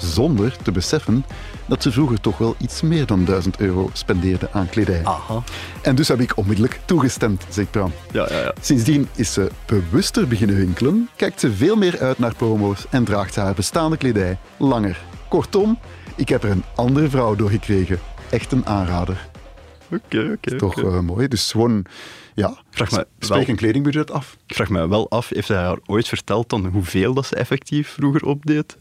Zonder 0.01 0.55
te 0.61 0.71
beseffen 0.71 1.25
dat 1.67 1.83
ze 1.83 1.91
vroeger 1.91 2.21
toch 2.21 2.37
wel 2.37 2.55
iets 2.57 2.81
meer 2.81 3.05
dan 3.05 3.25
1000 3.25 3.59
euro 3.59 3.89
spendeerde 3.93 4.49
aan 4.51 4.69
kledij. 4.69 5.01
Aha. 5.05 5.43
En 5.81 5.95
dus 5.95 6.07
heb 6.07 6.19
ik 6.19 6.37
onmiddellijk 6.37 6.79
toegestemd, 6.85 7.45
zegt 7.49 7.71
Bram. 7.71 7.91
Ja, 8.11 8.25
ja, 8.29 8.39
ja. 8.39 8.53
Sindsdien 8.61 9.07
is 9.15 9.33
ze 9.33 9.49
bewuster 9.65 10.27
beginnen 10.27 10.55
winkelen, 10.55 11.09
kijkt 11.15 11.39
ze 11.39 11.51
veel 11.53 11.75
meer 11.75 11.99
uit 11.99 12.19
naar 12.19 12.35
promo's 12.35 12.85
en 12.89 13.03
draagt 13.03 13.33
ze 13.33 13.39
haar 13.39 13.53
bestaande 13.53 13.97
kledij 13.97 14.37
langer. 14.57 14.99
Kortom, 15.27 15.79
ik 16.15 16.29
heb 16.29 16.43
er 16.43 16.49
een 16.49 16.63
andere 16.75 17.09
vrouw 17.09 17.35
door 17.35 17.49
gekregen. 17.49 17.99
Echt 18.29 18.51
een 18.51 18.65
aanrader. 18.65 19.27
Oké, 19.91 20.31
oké. 20.37 20.55
Toch 20.55 20.81
eh, 20.83 20.99
mooi. 20.99 21.27
Dus 21.27 21.51
gewoon, 21.51 21.85
ja, 22.35 22.57
Vraag 22.69 22.91
me 22.91 23.05
spreek 23.19 23.39
wel- 23.39 23.49
een 23.49 23.55
kledingbudget 23.55 24.11
af. 24.11 24.37
Ik 24.47 24.55
vraag 24.55 24.69
me 24.69 24.87
wel 24.87 25.09
af, 25.09 25.29
heeft 25.29 25.47
hij 25.47 25.57
haar 25.57 25.77
ooit 25.85 26.07
verteld 26.07 26.49
dan 26.49 26.65
hoeveel 26.65 27.13
dat 27.13 27.25
ze 27.25 27.35
effectief 27.35 27.89
vroeger 27.89 28.25
opdeed? 28.25 28.77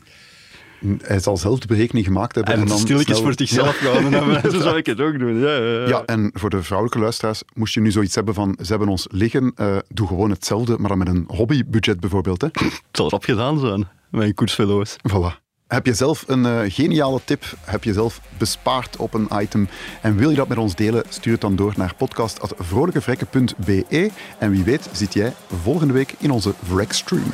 Hij 1.03 1.21
zal 1.21 1.37
zelf 1.37 1.59
de 1.59 1.67
berekening 1.67 2.07
gemaakt 2.07 2.35
hebben. 2.35 2.55
En, 2.55 2.61
en 2.61 2.67
dan 2.67 2.79
stilletjes 2.79 3.17
snel- 3.17 3.29
voor 3.29 3.33
zichzelf 3.37 3.77
gehouden 3.77 4.13
hebben. 4.13 4.41
Zo 4.53 4.61
zou 4.61 4.77
ik 4.77 4.87
het 4.87 5.01
ook 5.01 5.19
doen. 5.19 5.39
Ja, 5.39 5.57
ja, 5.57 5.81
ja. 5.81 5.89
Ja, 5.89 6.03
en 6.05 6.31
voor 6.35 6.51
de 6.51 6.63
vrouwelijke 6.63 7.01
luisteraars, 7.01 7.43
moest 7.55 7.75
je 7.75 7.81
nu 7.81 7.91
zoiets 7.91 8.15
hebben 8.15 8.35
van 8.35 8.59
ze 8.63 8.69
hebben 8.69 8.89
ons 8.89 9.07
liggen, 9.11 9.53
eh, 9.57 9.77
doe 9.89 10.07
gewoon 10.07 10.31
hetzelfde, 10.31 10.79
maar 10.79 10.89
dan 10.89 10.99
met 10.99 11.09
een 11.09 11.25
hobbybudget 11.27 12.01
bijvoorbeeld. 12.01 12.41
Hè. 12.41 12.49
Het 12.53 12.81
zal 12.93 13.07
erop 13.07 13.25
gedaan 13.25 13.59
zijn, 13.59 13.89
mijn 14.11 14.35
koersvelo's. 14.35 14.97
Voilà. 14.97 15.47
Heb 15.69 15.87
je 15.87 15.95
zelf 15.95 16.25
een 16.27 16.47
eh, 16.47 16.59
geniale 16.67 17.21
tip? 17.25 17.45
Heb 17.61 17.85
je 17.85 17.93
zelf 17.93 18.21
bespaard 18.39 18.97
op 18.97 19.15
een 19.15 19.29
item? 19.35 19.69
En 20.03 20.17
wil 20.17 20.31
je 20.31 20.37
dat 20.37 20.49
met 20.49 20.59
ons 20.59 20.75
delen? 20.75 21.03
Stuur 21.09 21.33
het 21.33 21.41
dan 21.41 21.57
door 21.57 21.73
naar 21.77 21.95
podcast.vrolijkevrekken.be. 21.95 24.11
En 24.39 24.51
wie 24.51 24.65
weet 24.65 24.89
zit 24.93 25.15
jij 25.15 25.33
volgende 25.63 25.93
week 25.93 26.15
in 26.19 26.31
onze 26.31 26.55
Wreckstream. 26.69 27.33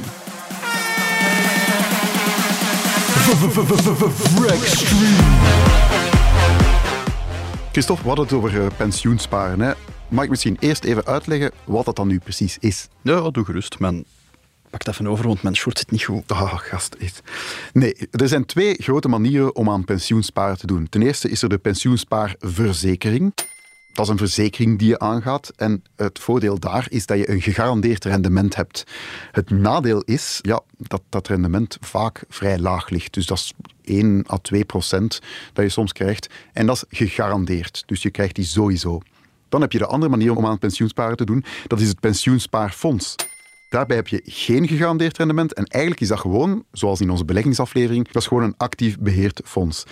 Christophe, 7.72 8.02
we 8.02 8.08
hadden 8.08 8.24
het 8.24 8.34
over 8.34 8.60
eh, 8.60 8.66
pensioensparen. 8.76 9.60
Hè. 9.60 9.72
Mag 10.08 10.24
ik 10.24 10.30
misschien 10.30 10.56
eerst 10.60 10.84
even 10.84 11.04
uitleggen 11.04 11.50
wat 11.64 11.84
dat 11.84 11.96
dan 11.96 12.08
nu 12.08 12.18
precies 12.18 12.56
is? 12.60 12.88
Ja, 13.02 13.30
doe 13.30 13.44
gerust, 13.44 13.78
man. 13.78 14.04
Pak 14.70 14.86
het 14.86 14.88
even 14.88 15.06
over, 15.06 15.26
want 15.26 15.42
mijn 15.42 15.56
short 15.56 15.78
zit 15.78 15.90
niet 15.90 16.02
goed. 16.02 16.32
Ah, 16.32 16.58
gast. 16.58 16.94
echt. 16.94 17.22
Nee, 17.72 17.94
er 18.10 18.28
zijn 18.28 18.46
twee 18.46 18.74
grote 18.74 19.08
manieren 19.08 19.56
om 19.56 19.70
aan 19.70 19.84
pensioensparen 19.84 20.58
te 20.58 20.66
doen. 20.66 20.88
Ten 20.88 21.02
eerste 21.02 21.28
is 21.30 21.42
er 21.42 21.48
de 21.48 21.58
pensioenspaarverzekering. 21.58 23.32
Dat 23.94 24.04
is 24.04 24.10
een 24.10 24.18
verzekering 24.18 24.78
die 24.78 24.88
je 24.88 24.98
aangaat. 24.98 25.52
En 25.56 25.82
het 25.96 26.18
voordeel 26.18 26.58
daar 26.58 26.86
is 26.88 27.06
dat 27.06 27.18
je 27.18 27.30
een 27.30 27.42
gegarandeerd 27.42 28.04
rendement 28.04 28.56
hebt. 28.56 28.84
Het 29.32 29.50
nadeel 29.50 30.00
is 30.00 30.38
ja, 30.42 30.60
dat 30.78 31.02
dat 31.08 31.28
rendement 31.28 31.76
vaak 31.80 32.24
vrij 32.28 32.58
laag 32.58 32.88
ligt. 32.88 33.14
Dus 33.14 33.26
dat 33.26 33.38
is 33.38 33.52
1 33.82 34.24
à 34.32 34.36
2 34.36 34.64
procent 34.64 35.20
dat 35.52 35.64
je 35.64 35.70
soms 35.70 35.92
krijgt. 35.92 36.28
En 36.52 36.66
dat 36.66 36.76
is 36.88 36.98
gegarandeerd. 36.98 37.82
Dus 37.86 38.02
je 38.02 38.10
krijgt 38.10 38.34
die 38.34 38.44
sowieso. 38.44 39.00
Dan 39.48 39.60
heb 39.60 39.72
je 39.72 39.78
de 39.78 39.86
andere 39.86 40.10
manier 40.10 40.36
om 40.36 40.46
aan 40.46 40.58
pensioensparen 40.58 41.16
te 41.16 41.24
doen. 41.24 41.44
Dat 41.66 41.80
is 41.80 41.88
het 41.88 42.00
pensioenspaarfonds. 42.00 43.14
Daarbij 43.70 43.96
heb 43.96 44.08
je 44.08 44.20
geen 44.24 44.68
gegarandeerd 44.68 45.18
rendement. 45.18 45.52
En 45.52 45.64
eigenlijk 45.64 46.02
is 46.02 46.08
dat 46.08 46.18
gewoon, 46.18 46.64
zoals 46.72 47.00
in 47.00 47.10
onze 47.10 47.24
beleggingsaflevering, 47.24 48.06
dat 48.06 48.22
is 48.22 48.28
gewoon 48.28 48.42
een 48.42 48.54
actief 48.56 48.98
beheerd 48.98 49.40
fonds. 49.44 49.84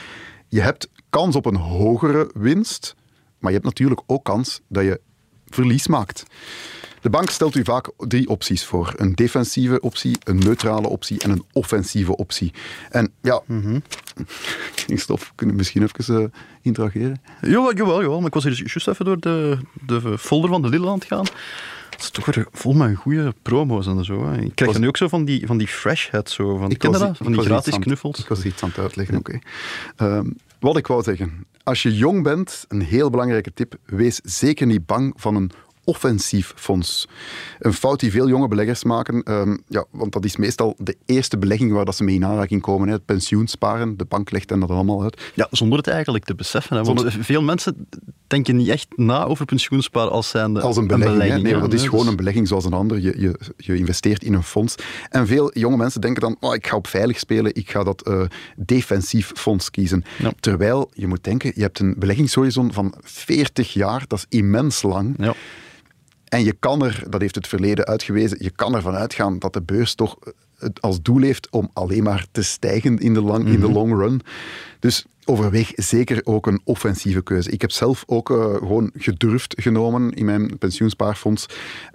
Je 0.48 0.60
hebt 0.60 0.88
kans 1.10 1.36
op 1.36 1.46
een 1.46 1.56
hogere 1.56 2.30
winst, 2.34 2.94
maar 3.42 3.50
je 3.52 3.56
hebt 3.58 3.64
natuurlijk 3.68 4.00
ook 4.06 4.24
kans 4.24 4.60
dat 4.68 4.84
je 4.84 5.00
verlies 5.48 5.86
maakt. 5.86 6.22
De 7.00 7.10
bank 7.10 7.30
stelt 7.30 7.54
u 7.56 7.64
vaak 7.64 7.90
drie 7.98 8.28
opties 8.28 8.64
voor. 8.64 8.92
Een 8.96 9.14
defensieve 9.14 9.80
optie, 9.80 10.16
een 10.24 10.38
neutrale 10.38 10.88
optie 10.88 11.20
en 11.20 11.30
een 11.30 11.44
offensieve 11.52 12.16
optie. 12.16 12.52
En 12.90 13.12
ja, 13.22 13.42
Stop, 14.94 15.32
kunnen 15.34 15.54
we 15.54 15.60
misschien 15.60 15.82
even 15.82 16.22
eh, 16.22 16.28
interageren? 16.62 17.20
Jawel, 17.40 17.74
jawel, 17.74 18.00
jawel. 18.02 18.18
Maar 18.18 18.26
ik 18.26 18.34
was 18.34 18.44
hier 18.44 18.56
juist 18.56 18.88
even 18.88 19.04
door 19.04 19.20
de, 19.20 19.58
de 19.86 20.18
folder 20.18 20.50
van 20.50 20.62
de 20.62 20.68
Lidl 20.68 20.88
aan 20.88 20.94
het 20.94 21.04
gaan. 21.04 21.26
Het 21.90 22.00
is 22.00 22.10
toch 22.10 22.24
weer 22.34 22.46
vol 22.52 22.72
met 22.72 22.96
goede 22.96 23.34
promo's 23.42 23.86
en 23.86 24.04
zo. 24.04 24.26
Hè. 24.26 24.40
Ik 24.40 24.54
krijg 24.54 24.70
Was- 24.72 24.80
nu 24.80 24.88
ook 24.88 24.96
zo 24.96 25.08
van 25.08 25.24
die, 25.24 25.46
van 25.46 25.58
die 25.58 25.68
fresh 25.68 26.10
heads, 26.10 26.34
zo. 26.34 26.56
Van, 26.56 26.68
ken 26.68 26.76
je 26.92 26.98
was- 26.98 26.98
dat? 27.06 27.10
ik 27.10 27.16
Van 27.24 27.32
die 27.32 27.42
gratis 27.42 27.66
iets 27.66 27.76
aan- 27.76 27.82
knuffels. 27.82 28.18
Ik 28.18 28.26
was 28.28 28.44
iets 28.44 28.62
aan 28.62 28.68
het 28.68 28.78
uitleggen, 28.78 29.16
oké. 29.16 29.38
Ehm, 29.96 30.26
wat 30.62 30.76
ik 30.76 30.86
wou 30.86 31.02
zeggen. 31.02 31.46
Als 31.62 31.82
je 31.82 31.94
jong 31.94 32.22
bent, 32.22 32.64
een 32.68 32.80
heel 32.80 33.10
belangrijke 33.10 33.52
tip, 33.52 33.74
wees 33.84 34.20
zeker 34.22 34.66
niet 34.66 34.86
bang 34.86 35.12
van 35.16 35.34
een 35.34 35.50
offensief 35.84 36.52
fonds. 36.56 37.08
Een 37.58 37.72
fout 37.72 38.00
die 38.00 38.10
veel 38.10 38.28
jonge 38.28 38.48
beleggers 38.48 38.84
maken, 38.84 39.22
ehm, 39.22 39.56
ja, 39.68 39.84
want 39.90 40.12
dat 40.12 40.24
is 40.24 40.36
meestal 40.36 40.74
de 40.78 40.96
eerste 41.06 41.38
belegging 41.38 41.72
waar 41.72 41.84
dat 41.84 41.96
ze 41.96 42.04
mee 42.04 42.14
in 42.14 42.24
aanraking 42.24 42.60
komen. 42.62 42.88
Hè. 42.88 42.94
Het 42.94 43.04
pensioensparen, 43.04 43.96
de 43.96 44.04
bank 44.04 44.30
legt 44.30 44.50
hen 44.50 44.60
dat 44.60 44.70
allemaal 44.70 45.02
uit. 45.02 45.20
Ja, 45.34 45.48
zonder 45.50 45.78
het 45.78 45.86
eigenlijk 45.86 46.24
te 46.24 46.34
beseffen. 46.34 46.76
Hè. 46.76 46.82
Want 46.82 47.00
Zonder- 47.00 47.24
veel 47.24 47.42
mensen 47.42 47.86
denken 48.26 48.56
niet 48.56 48.68
echt 48.68 48.86
na 48.96 49.24
over 49.24 49.44
pensioensparen 49.44 50.10
als 50.12 50.28
zijnde 50.28 50.60
Als 50.60 50.76
een 50.76 50.86
belegging. 50.86 51.20
hè. 51.22 51.28
Nee, 51.28 51.42
ja. 51.44 51.50
maar 51.52 51.60
dat 51.60 51.72
is 51.72 51.78
Nee, 51.80 51.88
gewoon 51.88 52.00
dus- 52.04 52.10
een 52.10 52.16
belegging 52.16 52.48
zoals 52.48 52.64
een 52.64 52.72
ander. 52.72 53.00
Je, 53.00 53.14
je, 53.20 53.38
je 53.56 53.76
investeert 53.76 54.24
in 54.24 54.34
een 54.34 54.42
fonds. 54.42 54.74
En 55.10 55.26
veel 55.26 55.58
jonge 55.58 55.76
mensen 55.76 56.00
denken 56.00 56.20
dan, 56.22 56.36
oh, 56.40 56.54
ik 56.54 56.66
ga 56.66 56.76
op 56.76 56.86
veilig 56.86 57.18
spelen, 57.18 57.54
ik 57.54 57.70
ga 57.70 57.84
dat 57.84 58.02
eh, 58.06 58.22
defensief 58.56 59.32
fonds 59.34 59.70
kiezen. 59.70 60.04
Ja. 60.18 60.32
Terwijl, 60.40 60.90
je 60.94 61.06
moet 61.06 61.24
denken, 61.24 61.52
je 61.54 61.62
hebt 61.62 61.78
een 61.78 61.94
beleggingshorizon 61.98 62.72
van 62.72 62.94
40 63.02 63.72
jaar, 63.72 64.04
dat 64.06 64.18
is 64.18 64.38
immens 64.38 64.82
lang. 64.82 65.14
Ja. 65.18 65.34
En 66.32 66.44
je 66.44 66.52
kan 66.58 66.84
er, 66.84 67.02
dat 67.08 67.20
heeft 67.20 67.34
het 67.34 67.46
verleden 67.48 67.86
uitgewezen, 67.86 68.36
je 68.40 68.50
kan 68.50 68.74
ervan 68.74 68.94
uitgaan 68.94 69.38
dat 69.38 69.52
de 69.52 69.62
beurs 69.62 69.94
toch 69.94 70.16
het 70.58 70.80
als 70.80 71.02
doel 71.02 71.20
heeft 71.22 71.50
om 71.50 71.70
alleen 71.72 72.02
maar 72.02 72.26
te 72.30 72.42
stijgen 72.42 72.98
in 72.98 73.14
de, 73.14 73.20
lang, 73.22 73.46
in 73.46 73.60
de 73.60 73.66
Mhm. 73.66 73.72
long 73.72 73.92
run. 73.98 74.20
Dus 74.78 75.04
overweeg 75.24 75.72
zeker 75.74 76.20
ook 76.24 76.46
een 76.46 76.60
offensieve 76.64 77.22
keuze. 77.22 77.50
Ik 77.50 77.60
heb 77.60 77.70
zelf 77.70 78.04
ook 78.06 78.30
eh, 78.30 78.54
gewoon 78.54 78.90
gedurfd 78.96 79.54
genomen 79.60 80.10
in 80.12 80.24
mijn 80.24 80.58
pensioenspaarfonds. 80.58 81.46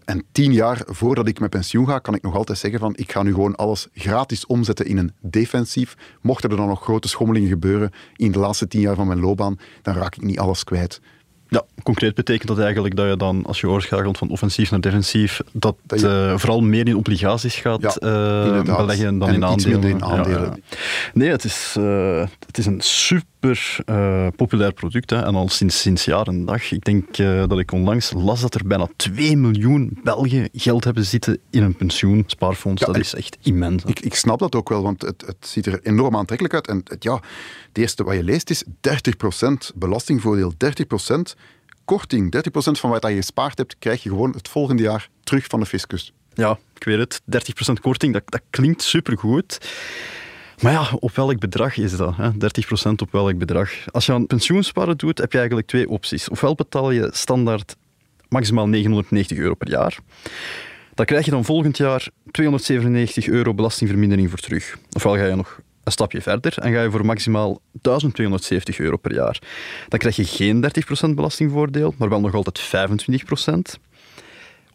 En 0.06 0.24
tien 0.32 0.54
jaar 0.54 0.82
voordat 0.86 1.28
ik 1.28 1.40
met 1.40 1.50
pensioen 1.50 1.88
ga, 1.88 2.00
kan 2.00 2.16
ik 2.16 2.22
nog 2.22 2.36
altijd 2.36 2.58
zeggen 2.58 2.80
van 2.80 2.94
ik 2.96 3.12
ga 3.12 3.24
nu 3.24 3.34
gewoon 3.34 3.56
alles 3.56 3.88
gratis 3.94 4.46
omzetten 4.46 4.86
in 4.86 4.98
een 4.98 5.12
defensief. 5.22 5.96
Mochten 6.22 6.50
er 6.50 6.58
dan 6.58 6.68
nog 6.68 6.82
grote 6.84 7.08
schommelingen 7.08 7.50
gebeuren 7.50 7.92
in 8.16 8.32
de 8.32 8.40
laatste 8.40 8.68
tien 8.68 8.82
jaar 8.82 8.96
van 8.96 9.08
mijn 9.08 9.20
loopbaan, 9.20 9.60
dan 9.82 9.94
raak 9.96 10.16
ik 10.16 10.24
niet 10.24 10.40
alles 10.40 10.64
kwijt. 10.64 11.02
Ja, 11.50 11.64
concreet 11.84 12.16
betekent 12.16 12.48
dat 12.48 12.60
eigenlijk 12.60 12.96
dat 12.96 13.10
je 13.10 13.18
dan, 13.18 13.44
als 13.46 13.60
je 13.60 13.68
overschakelt 13.68 14.18
van 14.18 14.30
offensief 14.30 14.72
naar 14.72 14.82
defensief, 14.82 15.42
dat, 15.54 15.76
Dat 15.86 16.00
je- 16.00 16.30
eh, 16.32 16.38
vooral 16.40 16.62
meer 16.62 16.88
in 16.88 16.96
obligaties 16.96 17.56
gaat 17.56 17.82
Ja, 17.82 17.90
eh, 17.90 18.78
beleggen 18.78 19.18
dan 19.18 19.28
En 19.28 19.34
in 19.34 19.42
iets 19.42 19.50
aandelen. 19.52 19.80
minder 19.80 19.90
in 19.90 20.04
aandelen. 20.04 20.40
Ja, 20.42 20.46
ja. 20.70 20.78
Nee, 21.14 21.30
het 21.30 21.44
is, 21.44 21.76
eh, 21.78 22.26
het 22.48 22.58
is 22.58 22.66
een 22.66 22.82
super 22.82 23.26
super 23.56 23.96
eh, 23.96 24.28
populair 24.36 24.74
product 24.74 25.10
hè, 25.10 25.22
en 25.24 25.36
al 25.36 25.50
sinds, 25.50 25.82
sinds 25.82 26.06
jaar 26.06 26.28
en 26.28 26.46
dag. 26.46 26.72
Ik 26.72 26.84
denk 26.86 27.18
eh, 27.18 27.44
dat 27.48 27.60
ik 27.60 27.72
onlangs 27.72 28.12
las 28.16 28.42
dat 28.42 28.56
er 28.56 28.68
bijna 28.68 28.88
2 28.96 29.38
miljoen 29.38 30.00
Belgen 30.04 30.50
geld 30.54 30.84
hebben 30.84 31.06
zitten 31.06 31.40
in 31.50 31.64
een 31.64 31.76
pensioenspaarfonds. 31.76 32.82
dat 32.86 32.96
en- 32.96 33.02
is 33.02 33.14
echt 33.16 33.38
immens. 33.42 33.84
Ik, 33.84 34.00
ik 34.00 34.14
snap 34.16 34.40
dat 34.40 34.56
ook 34.56 34.70
wel, 34.70 34.82
want 34.84 35.02
het, 35.02 35.24
het 35.26 35.48
ziet 35.48 35.66
er 35.66 35.80
enorm 35.84 36.16
aantrekkelijk 36.16 36.56
uit. 36.56 36.68
En 36.68 36.82
het, 36.84 37.04
ja, 37.04 37.14
het 37.68 37.78
eerste 37.78 38.04
wat 38.04 38.16
je 38.16 38.24
leest 38.24 38.50
is 38.50 38.64
30% 38.64 38.70
belastingvoordeel, 39.76 40.54
30% 40.58 41.36
korting. 41.86 42.36
30% 42.36 42.50
van 42.80 42.90
wat 42.90 43.08
je 43.08 43.16
gespaard 43.16 43.58
hebt, 43.58 43.76
krijg 43.80 44.04
je 44.04 44.10
gewoon 44.10 44.32
het 44.32 44.48
volgende 44.48 44.84
jaar 44.84 45.10
terug 45.24 45.46
van 45.48 45.60
de 45.60 45.66
fiscus. 45.66 46.14
Ja, 46.34 46.58
ik 46.76 46.84
weet 46.84 46.98
het. 46.98 47.22
30% 47.70 47.74
korting, 47.82 48.14
dat, 48.14 48.24
dat 48.26 48.42
klinkt 48.50 48.82
supergoed. 48.82 49.58
Maar 50.62 50.72
ja, 50.72 50.88
op 51.00 51.16
welk 51.16 51.40
bedrag 51.40 51.78
is 51.78 51.98
dat? 51.98 52.16
Hè? 52.16 52.32
30% 52.32 52.36
op 52.96 53.12
welk 53.12 53.38
bedrag? 53.38 53.72
Als 53.92 54.06
je 54.06 54.14
aan 54.14 54.28
pensioensparen 54.28 54.98
doet, 54.98 55.18
heb 55.18 55.32
je 55.32 55.38
eigenlijk 55.38 55.68
twee 55.68 55.90
opties. 55.90 56.30
Ofwel 56.30 56.56
betaal 56.56 56.92
je 56.92 57.10
standaard 57.14 57.76
maximaal 58.30 58.68
990 58.68 59.38
euro 59.38 59.54
per 59.54 59.70
jaar. 59.70 59.98
Dan 60.94 61.06
krijg 61.06 61.26
je 61.26 61.32
dan 61.32 61.46
volgend 61.46 61.78
jaar 61.78 62.10
297 62.32 63.28
euro 63.28 63.54
belastingvermindering 63.54 64.30
voor 64.30 64.40
terug. 64.40 64.78
Ofwel 64.92 65.16
ga 65.16 65.26
je 65.26 65.36
nog 65.36 65.60
een 65.84 65.92
stapje 65.92 66.22
verder 66.22 66.58
en 66.58 66.74
ga 66.74 66.82
je 66.82 66.92
voor 66.92 67.06
maximaal 67.06 67.62
1270 67.82 68.80
euro 68.80 68.98
per 68.98 69.14
jaar. 69.14 69.42
Dan 69.88 70.00
krijg 70.00 70.16
je 70.16 70.26
geen 70.26 70.66
30% 71.10 71.14
belastingvoordeel, 71.14 71.94
maar 71.98 72.10
wel 72.10 72.20
nog 72.20 72.34
altijd 72.34 72.60
25%. 72.60 73.80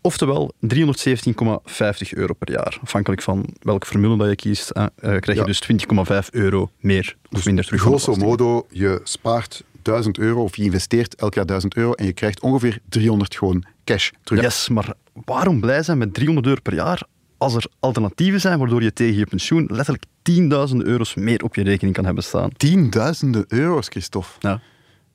Oftewel 0.05 0.53
317,50 0.61 2.13
euro 2.13 2.35
per 2.35 2.51
jaar. 2.51 2.79
Afhankelijk 2.83 3.23
van 3.23 3.47
welke 3.61 3.87
formule 3.87 4.17
dat 4.17 4.29
je 4.29 4.37
kiest, 4.37 4.71
eh, 4.71 4.87
krijg 4.97 5.25
je 5.27 5.35
Ja. 5.35 5.45
dus 5.45 5.61
20,5 5.61 6.29
euro 6.33 6.71
meer 6.81 7.17
of 7.31 7.45
minder 7.45 7.65
terug. 7.65 7.81
Grosso 7.81 8.15
modo, 8.15 8.67
je 8.71 9.01
spaart 9.05 9.63
1000 9.83 10.19
euro 10.19 10.43
of 10.43 10.57
je 10.57 10.63
investeert 10.65 11.15
elk 11.15 11.35
jaar 11.35 11.47
1000 11.47 11.77
euro 11.77 11.93
en 11.93 12.05
je 12.05 12.13
krijgt 12.13 12.41
ongeveer 12.41 12.79
300 12.89 13.37
gewoon 13.37 13.65
cash 13.85 14.11
terug. 14.25 14.43
Yes, 14.43 14.69
maar 14.69 14.95
waarom 15.25 15.61
blij 15.61 15.83
zijn 15.83 15.99
met 15.99 16.15
300 16.15 16.47
euro 16.47 16.61
per 16.63 16.75
jaar 16.75 17.03
als 17.39 17.55
er 17.55 17.65
alternatieven 17.81 18.41
zijn 18.41 18.59
waardoor 18.59 18.83
je 18.83 18.93
tegen 18.93 19.17
je 19.19 19.27
pensioen 19.27 19.67
letterlijk 19.71 20.05
tienduizenden 20.23 20.87
euro's 20.87 21.15
meer 21.15 21.43
op 21.45 21.55
je 21.55 21.63
rekening 21.63 21.95
kan 21.95 22.05
hebben 22.05 22.25
staan? 22.25 22.51
Tienduizenden 22.57 23.45
euro's, 23.49 23.89
Christophe. 23.89 24.31
Ja. 24.41 24.61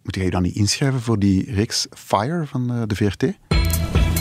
Moet 0.04 0.16
jij 0.16 0.24
je 0.26 0.32
dan 0.32 0.42
niet 0.42 0.56
inschrijven 0.56 1.02
voor 1.02 1.20
die 1.20 1.54
reeks 1.54 1.88
FIRE 1.96 2.46
van 2.46 2.72
eh, 2.72 2.82
de 2.88 2.96
VRT? 2.96 3.24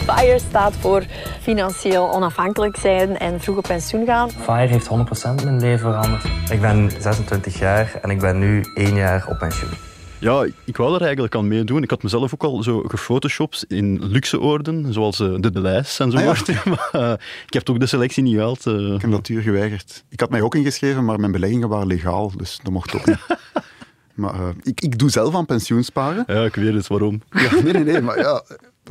FIRE 0.07 0.39
staat 0.49 0.75
voor 0.77 1.05
financieel 1.41 2.13
onafhankelijk 2.15 2.77
zijn 2.77 3.19
en 3.19 3.41
vroeg 3.41 3.57
op 3.57 3.63
pensioen 3.65 4.07
gaan. 4.07 4.31
FIRE 4.31 4.67
heeft 4.67 4.89
100% 4.89 5.45
mijn 5.45 5.61
leven 5.61 5.79
veranderd. 5.93 6.25
Ik 6.51 6.61
ben 6.61 6.91
26 7.01 7.59
jaar 7.59 7.99
en 8.03 8.11
ik 8.11 8.19
ben 8.21 8.39
nu 8.39 8.65
één 8.75 8.95
jaar 8.95 9.27
op 9.29 9.39
pensioen. 9.39 9.71
Ja, 10.19 10.47
ik- 10.65 10.77
wou 10.77 10.95
er 10.95 11.03
eigenlijk 11.03 11.35
aan 11.35 11.49
meedoen. 11.49 11.83
Ik 11.83 11.91
had 11.91 12.03
mezelf 12.03 12.35
ook 12.35 12.43
al 12.45 12.63
zo 12.63 12.83
gefotoshopt 12.87 13.65
in 13.69 14.05
luxe 14.05 14.41
oorden, 14.41 14.93
zoals 14.93 15.21
eh, 15.21 15.35
de 15.39 15.51
Delijs 15.51 15.99
enzovoort. 15.99 16.65
maar 16.65 16.89
eh, 16.93 17.13
ik 17.47 17.53
heb 17.53 17.63
toch 17.63 17.77
de 17.79 17.87
selectie 17.87 18.23
niet 18.23 18.35
gehaald. 18.35 18.67
eh. 18.67 18.75
Ik 18.95 19.01
heb 19.01 19.11
natuur 19.11 19.43
geweigerd. 19.43 20.05
Ik 20.09 20.21
had 20.21 20.31
mij 20.31 20.41
ook 20.43 20.55
ingeschreven, 20.55 21.05
maar 21.05 21.21
mijn 21.21 21.33
beleggingen 21.33 21.69
waren 21.69 21.87
legaal, 21.87 22.33
dus 22.37 22.61
dat 22.63 22.73
mocht 22.73 22.95
ook 22.95 23.07
niet. 23.07 23.19
maar 24.15 24.35
eh, 24.35 24.49
ik, 24.63 24.81
ik 24.81 24.99
doe 24.99 25.11
zelf 25.11 25.35
aan 25.35 25.47
pensioensparen. 25.47 26.25
Ja, 26.27 26.45
ik 26.45 26.55
weet 26.55 26.75
het, 26.75 26.87
waarom. 26.87 27.23
Ja, 27.31 27.53
nee, 27.63 27.73
nee, 27.73 27.85
nee, 27.85 28.01
maar 28.01 28.19
ja, 28.19 28.43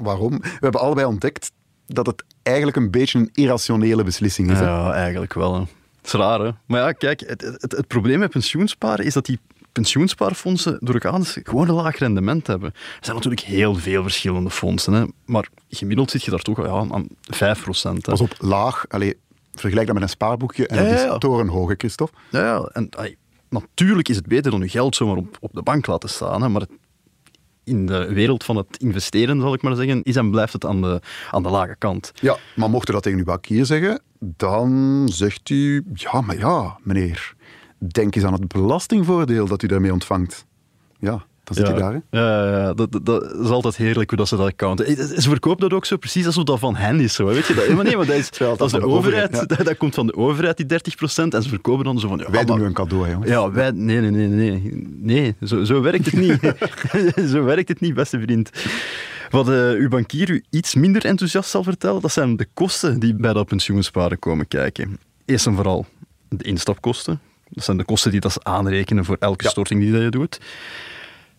waarom? 0.03 0.39
We 0.39 0.57
hebben 0.59 0.81
allebei 0.81 1.07
ontdekt 1.07 1.51
dat 1.87 2.05
het 2.05 2.23
eigenlijk 2.43 2.77
een 2.77 2.91
beetje 2.91 3.19
een 3.19 3.29
irrationele 3.33 4.03
beslissing 4.03 4.51
is. 4.51 4.57
hè. 4.59 4.65
Ja, 4.65 4.91
eigenlijk 4.93 5.33
wel. 5.33 5.53
Hè. 5.53 5.59
Het 5.59 6.13
is 6.13 6.19
raar, 6.19 6.39
hè? 6.39 6.51
Maar 6.65 6.79
ja, 6.81 6.91
kijk, 6.91 7.19
het, 7.19 7.41
het, 7.41 7.71
het 7.71 7.87
probleem 7.87 8.19
met 8.19 8.29
pensioensparen 8.31 9.05
is 9.05 9.13
dat 9.13 9.25
die 9.25 9.39
pensioenspaarfondsen 9.71 10.77
door 10.79 10.93
elkaar 10.93 11.19
gewoon 11.43 11.67
een 11.69 11.73
laag 11.75 11.97
rendement 11.97 12.47
hebben. 12.47 12.69
Er 12.73 12.97
zijn 13.01 13.15
natuurlijk 13.15 13.43
heel 13.43 13.75
veel 13.75 14.01
verschillende 14.03 14.49
fondsen, 14.49 14.93
hè? 14.93 15.03
maar 15.25 15.47
gemiddeld 15.69 16.11
zit 16.11 16.23
je 16.23 16.31
daar 16.31 16.39
toch 16.41 16.57
ja, 16.65 16.93
aan 16.95 17.07
5 17.21 17.61
procent. 17.63 18.01
Pas 18.01 18.21
op, 18.21 18.35
laag. 18.39 18.85
Allee, 18.89 19.17
vergelijk 19.53 19.85
dat 19.85 19.95
met 19.95 20.03
een 20.03 20.09
spaarboekje 20.09 20.67
en 20.67 20.83
Ja, 20.83 20.89
dat 20.89 20.97
is 20.99 21.03
ja, 21.03 21.17
torenhoog, 21.17 21.69
hè, 21.69 21.75
Christophe. 21.77 22.17
Ja, 22.29 22.39
ja, 22.41 22.61
en 22.73 22.89
natuurlijk 23.49 24.09
is 24.09 24.15
het 24.15 24.27
beter 24.27 24.51
dan 24.51 24.59
je 24.59 24.69
geld 24.69 24.95
zomaar 24.95 25.17
op, 25.17 25.37
op 25.39 25.53
de 25.53 25.61
bank 25.61 25.87
laten 25.87 26.09
staan, 26.09 26.41
hè? 26.41 26.49
maar 26.49 26.61
het- 26.61 26.71
in 27.65 27.85
de 27.85 28.13
wereld 28.13 28.43
van 28.43 28.55
het 28.55 28.77
investeren, 28.77 29.41
zal 29.41 29.53
ik 29.53 29.61
maar 29.61 29.75
zeggen, 29.75 30.03
is 30.03 30.15
en 30.15 30.31
blijft 30.31 30.53
het 30.53 30.65
aan 30.65 30.81
de, 30.81 31.01
aan 31.31 31.43
de 31.43 31.49
lage 31.49 31.75
kant. 31.77 32.11
Ja, 32.21 32.37
maar 32.55 32.69
mocht 32.69 32.89
u 32.89 32.93
dat 32.93 33.03
tegen 33.03 33.19
uw 33.19 33.25
bankier 33.25 33.65
zeggen, 33.65 34.01
dan 34.19 35.01
zegt 35.11 35.49
u, 35.49 35.85
ja, 35.93 36.21
maar 36.21 36.37
ja, 36.37 36.77
meneer, 36.83 37.35
denk 37.77 38.15
eens 38.15 38.25
aan 38.25 38.33
het 38.33 38.47
belastingvoordeel 38.47 39.47
dat 39.47 39.61
u 39.61 39.67
daarmee 39.67 39.93
ontvangt. 39.93 40.45
Ja, 40.99 41.25
dan 41.45 41.55
zit 41.55 41.67
je 41.67 41.73
daar, 41.73 41.93
hè. 42.09 42.19
Ja, 42.19 42.73
dat, 42.73 42.91
dat, 42.91 43.05
dat 43.05 43.33
is 43.35 43.49
altijd 43.49 43.75
heerlijk 43.75 44.09
hoe 44.09 44.17
dat 44.19 44.27
ze 44.27 44.35
dat 44.35 44.47
accounten. 44.47 44.85
Eh, 44.85 44.95
Ze 44.95 45.29
verkopen 45.29 45.61
dat 45.69 45.73
ook 45.77 45.85
zo 45.85 45.97
precies 45.97 46.25
alsof 46.25 46.43
dat 46.43 46.59
van 46.59 46.75
hen 46.75 46.99
is. 46.99 47.13
Zo, 47.13 47.25
weet 47.25 47.45
je? 47.47 47.53
Dat, 47.53 47.67
maar 47.69 47.83
nee, 47.83 47.97
maar 47.97 48.05
dat 48.05 48.15
is, 48.15 48.29
dat 48.37 48.61
is 48.61 48.71
dat 48.71 48.81
de 48.81 48.87
overheid. 48.87 49.27
overheid, 49.27 49.49
dat, 49.57 49.65
dat 49.65 49.77
komt 49.77 49.95
van 49.95 50.07
de 50.07 50.15
overheid, 50.15 50.57
die 50.57 50.65
30%. 50.65 51.23
En 51.29 51.43
ze 51.43 51.49
verkopen 51.49 51.85
dan 51.85 51.99
zo 51.99 52.07
van... 52.07 52.25
Wij 52.31 52.45
doen 52.45 52.59
nu 52.59 52.65
een 52.65 52.73
cadeau, 52.73 53.09
jongens. 53.09 53.29
Ja, 53.29 53.51
wij... 53.51 53.71
Nee, 53.71 53.99
nee, 53.99 54.11
nee, 54.11 54.27
nee. 54.27 54.85
Nee, 54.99 55.35
zo, 55.43 55.63
zo 55.63 55.81
werkt 55.81 56.05
het 56.05 56.13
niet. 56.15 56.39
zo 57.31 57.43
werkt 57.43 57.69
het 57.69 57.79
niet, 57.79 57.93
beste 57.93 58.19
vriend. 58.19 58.49
Wat 59.29 59.49
eh, 59.49 59.69
uw 59.71 59.89
bankier 59.89 60.29
u 60.29 60.43
iets 60.49 60.75
minder 60.75 61.05
enthousiast 61.05 61.49
zal 61.49 61.63
vertellen, 61.63 62.01
dat 62.01 62.11
zijn 62.11 62.35
de 62.37 62.47
kosten 62.53 62.99
die 62.99 63.15
bij 63.15 63.33
dat 63.33 63.45
pensioensparen 63.45 64.19
komen 64.19 64.47
kijken. 64.47 64.99
Eerst 65.25 65.45
en 65.45 65.55
vooral 65.55 65.85
de 66.29 66.43
instapkosten. 66.43 67.19
Dat 67.49 67.63
zijn 67.63 67.77
de 67.77 67.83
kosten 67.83 68.11
die 68.11 68.19
dat 68.19 68.31
ze 68.31 68.39
aanrekenen 68.43 69.05
voor 69.05 69.17
elke 69.19 69.43
Ja. 69.43 69.49
storting 69.49 69.81
die 69.81 69.91
dat 69.91 70.01
je 70.01 70.09
doet. 70.09 70.39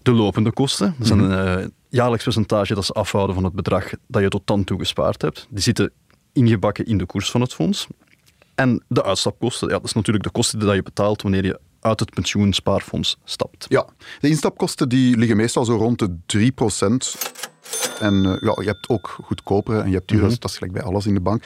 De 0.06 0.12
lopende 0.12 0.52
kosten, 0.52 0.94
dat 0.98 1.06
is 1.06 1.12
Mhm. 1.12 1.30
een 1.30 1.58
eh, 1.60 1.66
jaarlijks 1.88 2.24
percentage 2.24 2.74
dat 2.74 2.84
ze 2.84 2.92
afhouden 2.92 3.34
van 3.34 3.44
het 3.44 3.52
bedrag 3.52 3.90
dat 4.06 4.22
je 4.22 4.28
tot 4.28 4.46
dan 4.46 4.64
toe 4.64 4.78
gespaard 4.78 5.22
hebt. 5.22 5.46
Die 5.50 5.62
zitten 5.62 5.92
ingebakken 6.32 6.84
in 6.86 6.98
de 6.98 7.06
koers 7.06 7.30
van 7.30 7.40
het 7.40 7.54
fonds. 7.54 7.86
En 8.54 8.84
de 8.88 9.04
uitstapkosten, 9.04 9.68
ja, 9.68 9.74
dat 9.74 9.84
is 9.84 9.92
natuurlijk 9.92 10.24
de 10.24 10.30
kosten 10.30 10.58
die 10.58 10.72
je 10.72 10.82
betaalt 10.82 11.22
wanneer 11.22 11.44
je 11.44 11.60
uit 11.80 12.00
het 12.00 12.10
pensioenspaarfonds 12.10 13.16
stapt. 13.24 13.66
Ja, 13.68 13.86
de 14.20 14.28
instapkosten 14.28 14.88
die 14.88 15.16
liggen 15.16 15.36
meestal 15.36 15.64
zo 15.64 15.76
rond 15.76 15.98
de 15.98 16.16
3% 16.26 17.16
En 18.00 18.24
eh, 18.26 18.36
ja, 18.40 18.62
je 18.62 18.66
hebt 18.66 18.88
ook 18.88 19.18
goedkopere 19.24 19.80
en 19.80 19.88
je 19.88 19.94
hebt 19.94 20.08
duurdere, 20.08 20.36
dat 20.38 20.50
is 20.50 20.56
gelijk 20.56 20.72
bij 20.72 20.82
alles 20.82 21.06
in 21.06 21.14
de 21.14 21.20
bank. 21.20 21.42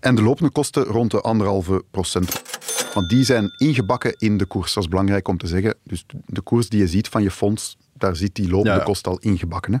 En 0.00 0.14
de 0.14 0.22
lopende 0.22 0.50
kosten 0.52 0.84
rond 0.84 1.10
de 1.10 1.20
anderhalve 1.20 1.84
procent. 1.90 2.42
Want 2.94 3.08
die 3.08 3.24
zijn 3.24 3.52
ingebakken 3.56 4.14
in 4.18 4.36
de 4.36 4.44
koers, 4.44 4.74
dat 4.74 4.82
is 4.82 4.88
belangrijk 4.88 5.28
om 5.28 5.38
te 5.38 5.46
zeggen. 5.46 5.74
Dus 5.84 6.04
de 6.26 6.40
koers 6.40 6.68
die 6.68 6.78
je 6.80 6.86
ziet 6.86 7.08
van 7.08 7.22
je 7.22 7.30
fonds, 7.30 7.76
daar 8.02 8.16
zit 8.16 8.34
die 8.34 8.48
lopende 8.48 8.78
Ja, 8.78 8.84
kost 8.84 9.06
al 9.06 9.18
ingebakken. 9.18 9.72
Hè. 9.72 9.78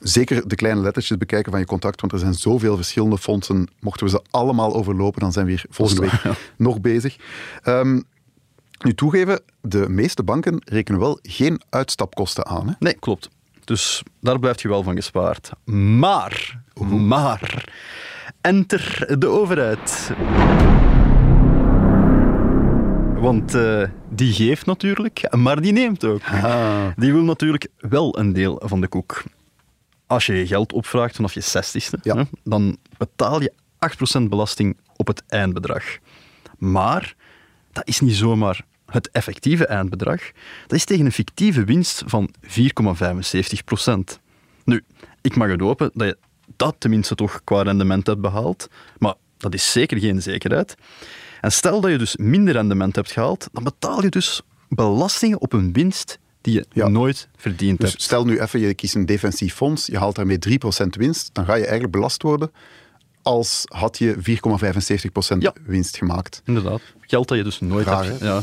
Zeker 0.00 0.48
de 0.48 0.54
kleine 0.54 0.80
lettertjes 0.80 1.18
bekijken 1.18 1.50
van 1.50 1.60
je 1.60 1.66
contract, 1.66 2.00
want 2.00 2.12
er 2.12 2.18
zijn 2.18 2.34
zoveel 2.34 2.76
verschillende 2.76 3.18
fondsen. 3.18 3.68
Mochten 3.80 4.06
we 4.06 4.12
ze 4.12 4.22
allemaal 4.30 4.74
overlopen, 4.74 5.20
dan 5.20 5.32
zijn 5.32 5.46
we 5.46 5.50
hier 5.50 5.64
volgende 5.68 6.00
week 6.00 6.36
nog 6.56 6.80
bezig. 6.80 7.16
Ehm, 7.62 8.00
nu 8.84 8.94
toegeven, 8.94 9.40
de 9.60 9.88
meeste 9.88 10.22
banken 10.22 10.62
rekenen 10.64 11.00
wel 11.00 11.18
geen 11.22 11.60
uitstapkosten 11.70 12.46
aan. 12.46 12.68
Hè? 12.68 12.74
Nee, 12.78 12.94
klopt. 12.94 13.28
Dus 13.64 14.02
daar 14.20 14.38
blijft 14.38 14.60
je 14.60 14.68
wel 14.68 14.82
van 14.82 14.94
gespaard. 14.94 15.50
Maar, 15.64 16.62
maar, 16.90 17.72
enter 18.40 19.14
de 19.18 19.26
overheid. 19.26 20.12
Want 23.20 23.54
eh, 23.54 23.82
die 24.16 24.32
geeft 24.32 24.66
natuurlijk, 24.66 25.34
maar 25.34 25.60
die 25.60 25.72
neemt 25.72 26.04
ook. 26.04 26.20
Die 26.96 27.12
wil 27.12 27.22
natuurlijk 27.22 27.66
wel 27.78 28.18
een 28.18 28.32
deel 28.32 28.62
van 28.64 28.80
de 28.80 28.88
koek. 28.88 29.22
Als 30.06 30.26
je 30.26 30.34
je 30.34 30.46
geld 30.46 30.72
opvraagt 30.72 31.16
vanaf 31.16 31.34
je 31.34 31.40
zestigste, 31.40 31.98
Ja. 32.02 32.16
hè, 32.16 32.22
dan 32.44 32.76
betaal 32.98 33.42
je 33.42 33.52
8% 33.78 34.28
belasting 34.28 34.76
op 34.96 35.06
het 35.06 35.22
eindbedrag. 35.28 35.84
Maar 36.58 37.14
dat 37.72 37.88
is 37.88 38.00
niet 38.00 38.14
zomaar 38.16 38.60
het 38.86 39.10
effectieve 39.10 39.66
eindbedrag. 39.66 40.20
Dat 40.66 40.78
is 40.78 40.84
tegen 40.84 41.04
een 41.06 41.12
fictieve 41.12 41.64
winst 41.64 42.02
van 42.06 42.30
4,75%. 42.40 44.20
Nu, 44.64 44.84
ik 45.20 45.36
mag 45.36 45.48
het 45.48 45.60
hopen 45.60 45.90
dat 45.94 46.06
je 46.06 46.16
dat 46.56 46.74
tenminste 46.78 47.14
toch 47.14 47.40
qua 47.44 47.62
rendement 47.62 48.06
hebt 48.06 48.20
behaald, 48.20 48.68
maar 48.98 49.14
dat 49.38 49.54
is 49.54 49.72
zeker 49.72 49.98
geen 49.98 50.22
zekerheid. 50.22 50.74
En 51.46 51.52
stel 51.52 51.80
dat 51.80 51.90
je 51.90 51.98
dus 51.98 52.16
minder 52.16 52.54
rendement 52.54 52.96
hebt 52.96 53.12
gehaald, 53.12 53.48
dan 53.52 53.64
betaal 53.64 54.02
je 54.02 54.08
dus 54.08 54.40
belastingen 54.68 55.40
op 55.40 55.52
een 55.52 55.72
winst 55.72 56.18
die 56.40 56.54
je 56.54 56.66
Ja. 56.72 56.88
nooit 56.88 57.28
verdiend 57.36 57.80
Dus 57.80 57.90
hebt. 57.90 58.02
stel 58.02 58.24
nu 58.24 58.40
even, 58.40 58.60
je 58.60 58.74
kiest 58.74 58.94
een 58.94 59.06
defensief 59.06 59.54
fonds, 59.54 59.86
je 59.86 59.98
haalt 59.98 60.14
daarmee 60.16 60.38
3% 60.38 60.96
winst, 60.96 61.30
dan 61.32 61.44
ga 61.44 61.54
je 61.54 61.62
eigenlijk 61.62 61.92
belast 61.92 62.22
worden 62.22 62.50
als 63.22 63.62
had 63.64 63.98
je 63.98 64.14
4,75% 64.18 65.42
Ja. 65.42 65.52
winst 65.66 65.96
gemaakt. 65.96 66.42
Inderdaad. 66.44 66.80
Geld 67.00 67.28
dat 67.28 67.36
je 67.38 67.44
dus 67.44 67.60
nooit 67.60 67.86
Raar, 67.86 68.04
hebt. 68.04 68.20
Ja. 68.20 68.42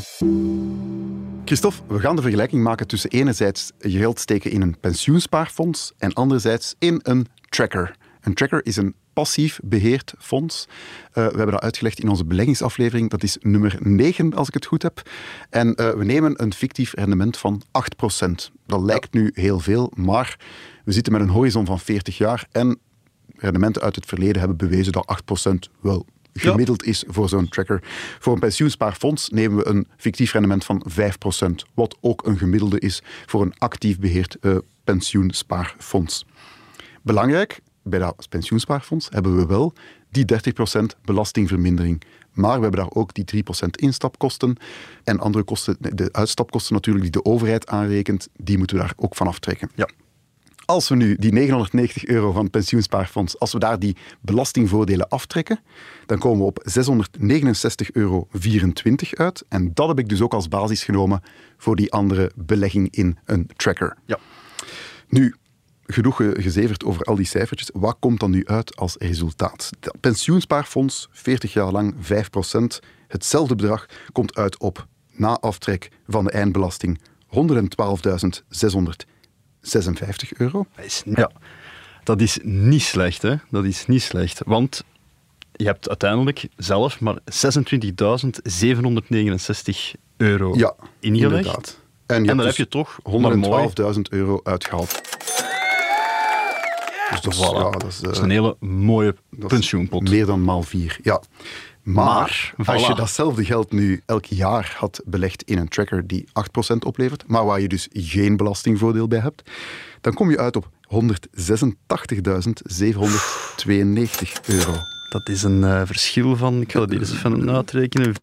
Christophe, 1.44 1.80
we 1.86 2.00
gaan 2.00 2.16
de 2.16 2.22
vergelijking 2.22 2.62
maken 2.62 2.86
tussen 2.86 3.10
enerzijds 3.10 3.70
je 3.78 3.98
geld 3.98 4.18
steken 4.20 4.50
in 4.50 4.60
een 4.62 4.76
pensioenspaarfonds 4.80 5.92
en 5.98 6.12
anderzijds 6.12 6.74
in 6.78 7.00
een 7.02 7.26
tracker. 7.48 7.96
Een 8.20 8.34
tracker 8.34 8.66
is 8.66 8.76
een 8.76 8.94
passief 9.14 9.60
beheerd 9.62 10.14
fonds. 10.18 10.66
Uh, 10.68 11.14
we 11.14 11.20
hebben 11.20 11.50
dat 11.50 11.62
uitgelegd 11.62 12.00
in 12.00 12.08
onze 12.08 12.24
beleggingsaflevering. 12.24 13.10
Dat 13.10 13.22
is 13.22 13.36
nummer 13.40 13.76
9, 13.80 14.34
als 14.34 14.48
ik 14.48 14.54
het 14.54 14.66
goed 14.66 14.82
heb. 14.82 15.02
En 15.50 15.68
uh, 15.68 15.90
we 15.90 16.04
nemen 16.04 16.42
een 16.42 16.54
fictief 16.54 16.94
rendement 16.94 17.36
van 17.36 17.62
8%. 17.66 17.70
Dat 18.66 18.80
lijkt 18.80 19.12
nu 19.12 19.30
heel 19.34 19.60
veel, 19.60 19.92
maar 19.94 20.38
we 20.84 20.92
zitten 20.92 21.12
met 21.12 21.22
een 21.22 21.28
horizon 21.28 21.66
van 21.66 21.80
40 21.80 22.18
jaar 22.18 22.46
en 22.50 22.78
rendementen 23.36 23.82
uit 23.82 23.94
het 23.94 24.06
verleden 24.06 24.38
hebben 24.38 24.56
bewezen 24.56 24.92
dat 24.92 25.20
8% 25.48 25.54
wel 25.80 26.06
gemiddeld 26.34 26.84
is 26.84 27.04
voor 27.06 27.28
zo'n 27.28 27.48
tracker. 27.48 27.82
Voor 28.18 28.32
een 28.32 28.40
pensioenspaarfonds 28.40 29.28
nemen 29.28 29.56
we 29.56 29.66
een 29.66 29.86
fictief 29.96 30.32
rendement 30.32 30.64
van 30.64 30.86
5%, 30.90 30.94
wat 31.74 31.96
ook 32.00 32.26
een 32.26 32.38
gemiddelde 32.38 32.78
is 32.78 33.02
voor 33.26 33.42
een 33.42 33.54
actief 33.58 33.98
beheerd 33.98 34.36
uh, 34.40 34.56
pensioenspaarfonds. 34.84 36.26
Belangrijk, 37.02 37.60
bij 37.84 37.98
dat 37.98 38.28
pensioenspaarfonds 38.28 39.08
hebben 39.10 39.36
we 39.36 39.46
wel 39.46 39.72
die 40.10 40.24
30% 40.24 40.84
belastingvermindering. 41.04 42.02
Maar 42.32 42.56
we 42.56 42.62
hebben 42.62 42.80
daar 42.80 42.92
ook 42.92 43.14
die 43.14 43.44
3% 43.44 43.68
instapkosten 43.70 44.56
en 45.04 45.18
andere 45.20 45.44
kosten, 45.44 45.76
de 45.78 46.08
uitstapkosten 46.12 46.74
natuurlijk, 46.74 47.04
die 47.04 47.22
de 47.22 47.30
overheid 47.30 47.66
aanrekent, 47.66 48.28
die 48.36 48.58
moeten 48.58 48.76
we 48.76 48.82
daar 48.82 48.92
ook 48.96 49.16
van 49.16 49.26
aftrekken. 49.26 49.70
Ja. 49.74 49.88
Als 50.66 50.88
we 50.88 50.96
nu 50.96 51.16
die 51.16 51.32
990 51.32 52.04
euro 52.04 52.32
van 52.32 52.42
het 52.42 52.50
pensioenspaarfonds, 52.50 53.38
als 53.38 53.52
we 53.52 53.58
daar 53.58 53.78
die 53.78 53.96
belastingvoordelen 54.20 55.08
aftrekken, 55.08 55.58
dan 56.06 56.18
komen 56.18 56.38
we 56.38 56.44
op 56.44 56.66
669,24 56.68 57.90
euro 57.92 58.28
uit. 59.10 59.44
En 59.48 59.70
dat 59.74 59.88
heb 59.88 59.98
ik 59.98 60.08
dus 60.08 60.20
ook 60.20 60.34
als 60.34 60.48
basis 60.48 60.84
genomen 60.84 61.22
voor 61.56 61.76
die 61.76 61.92
andere 61.92 62.32
belegging 62.34 62.88
in 62.90 63.18
een 63.24 63.50
tracker. 63.56 63.96
Ja. 64.04 64.18
Nu, 65.08 65.34
genoeg 65.86 66.16
gezeverd 66.16 66.84
over 66.84 67.02
al 67.02 67.14
die 67.14 67.26
cijfertjes. 67.26 67.70
Wat 67.72 67.96
komt 67.98 68.20
dan 68.20 68.30
nu 68.30 68.46
uit 68.46 68.76
als 68.76 68.96
resultaat? 68.98 69.70
Het 69.80 70.00
pensioenspaarfonds, 70.00 71.08
40 71.10 71.52
jaar 71.52 71.72
lang 71.72 71.94
5%. 71.94 71.98
Hetzelfde 73.08 73.54
bedrag 73.54 73.86
komt 74.12 74.34
uit 74.34 74.58
op, 74.58 74.86
na 75.12 75.38
aftrek 75.40 75.90
van 76.06 76.24
de 76.24 76.30
eindbelasting, 76.30 77.00
112.600 77.26 79.12
56 79.60 80.34
euro. 80.34 80.66
Ja, 81.04 81.30
dat 82.04 82.20
is 82.20 82.38
niet 82.42 82.82
slecht, 82.82 83.22
hè. 83.22 83.34
Dat 83.50 83.64
is 83.64 83.86
niet 83.86 84.02
slecht. 84.02 84.40
Want 84.46 84.84
je 85.52 85.64
hebt 85.64 85.88
uiteindelijk 85.88 86.48
zelf 86.56 87.00
maar 87.00 87.18
26.769 87.18 87.20
euro 90.16 90.54
ja, 90.56 90.74
ingelegd. 91.00 91.36
Inderdaad. 91.36 91.82
En, 92.06 92.16
en 92.16 92.24
dan 92.24 92.36
dus 92.36 92.46
heb 92.46 92.56
je 92.56 92.68
toch 92.68 92.98
112.000 93.94 94.00
euro 94.10 94.40
uitgehaald. 94.42 95.00
Dus 97.10 97.20
dat, 97.20 97.32
is, 97.32 97.38
ja, 97.38 97.70
dat, 97.70 97.86
is, 97.86 97.98
dat 97.98 98.12
is 98.12 98.18
een 98.18 98.30
hele 98.30 98.56
mooie 98.60 99.14
pensioenpot. 99.46 100.08
Meer 100.08 100.26
dan 100.26 100.44
maal 100.44 100.62
vier, 100.62 100.98
ja. 101.02 101.22
Maar, 101.82 102.52
maar 102.56 102.74
als 102.74 102.86
je 102.86 102.94
datzelfde 102.94 103.44
geld 103.44 103.72
nu 103.72 104.02
elk 104.06 104.24
jaar 104.24 104.74
had 104.78 105.00
belegd 105.04 105.42
in 105.42 105.58
een 105.58 105.68
tracker 105.68 106.06
die 106.06 106.28
8% 106.72 106.76
oplevert, 106.78 107.24
maar 107.26 107.44
waar 107.44 107.60
je 107.60 107.68
dus 107.68 107.88
geen 107.92 108.36
belastingvoordeel 108.36 109.08
bij 109.08 109.18
hebt, 109.18 109.50
dan 110.00 110.14
kom 110.14 110.30
je 110.30 110.38
uit 110.38 110.56
op 110.56 110.68
186.792 110.94 110.98
euro. 114.46 114.72
Dat 115.08 115.28
is 115.28 115.42
een 115.42 115.62
uh, 115.62 115.82
verschil 115.84 116.36
van, 116.36 116.60
ik 116.60 116.72
ga 116.72 116.78
dat 116.78 116.90
hier 116.90 117.00
eens 117.00 117.12
even 117.12 117.50
uitrekenen, 117.50 118.14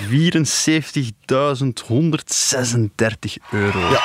74.136 0.00 0.12
euro. 3.50 3.78
Ja. 3.78 4.02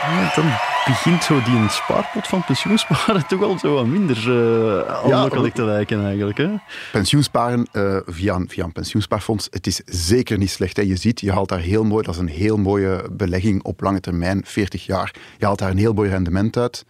ja. 0.00 0.32
Dan 0.34 0.52
begint 0.86 1.24
zo 1.24 1.42
die 1.42 1.68
spaarpot 1.68 2.26
van 2.26 2.44
pensioensparen 2.44 3.26
toch 3.28 3.42
al 3.42 3.58
zo 3.58 3.74
wat 3.74 3.86
minder 3.86 4.16
uh, 4.16 5.06
ja, 5.06 5.28
te 5.28 5.64
lijken 5.64 6.04
eigenlijk. 6.04 6.38
Hè? 6.38 6.48
Pensioensparen 6.92 7.68
uh, 7.72 7.96
via, 8.06 8.34
een, 8.34 8.48
via 8.48 8.64
een 8.64 8.72
pensioenspaarfonds, 8.72 9.48
het 9.50 9.66
is 9.66 9.80
zeker 9.84 10.38
niet 10.38 10.50
slecht. 10.50 10.76
Hè. 10.76 10.82
Je 10.82 10.96
ziet, 10.96 11.20
je 11.20 11.32
haalt 11.32 11.48
daar 11.48 11.60
heel 11.60 11.84
mooi, 11.84 12.04
dat 12.04 12.14
is 12.14 12.20
een 12.20 12.28
heel 12.28 12.56
mooie 12.56 13.08
belegging 13.10 13.62
op 13.62 13.80
lange 13.80 14.00
termijn, 14.00 14.42
40 14.46 14.86
jaar. 14.86 15.14
Je 15.38 15.44
haalt 15.44 15.58
daar 15.58 15.70
een 15.70 15.78
heel 15.78 15.92
mooi 15.92 16.10
rendement 16.10 16.56
uit. 16.56 16.84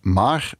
Maar 0.00 0.52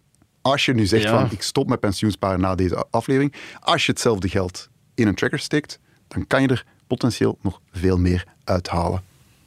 als 0.43 0.65
je 0.65 0.75
nu 0.75 0.87
zegt 0.87 1.03
ja. 1.03 1.21
van 1.21 1.31
ik 1.31 1.43
stop 1.43 1.69
met 1.69 1.81
pensioensparen 1.81 2.41
na 2.41 2.55
deze 2.55 2.87
aflevering, 2.91 3.35
als 3.61 3.87
je 3.87 3.93
hetzelfde 3.93 4.29
geld 4.29 4.69
in 4.95 5.07
een 5.07 5.15
tracker 5.15 5.39
steekt, 5.39 5.79
dan 6.09 6.27
kan 6.27 6.43
je 6.43 6.49
er 6.49 6.65
potentieel 6.87 7.39
nog 7.43 7.61
veel 7.73 7.99
meer 7.99 8.25
uithalen. 8.45 9.03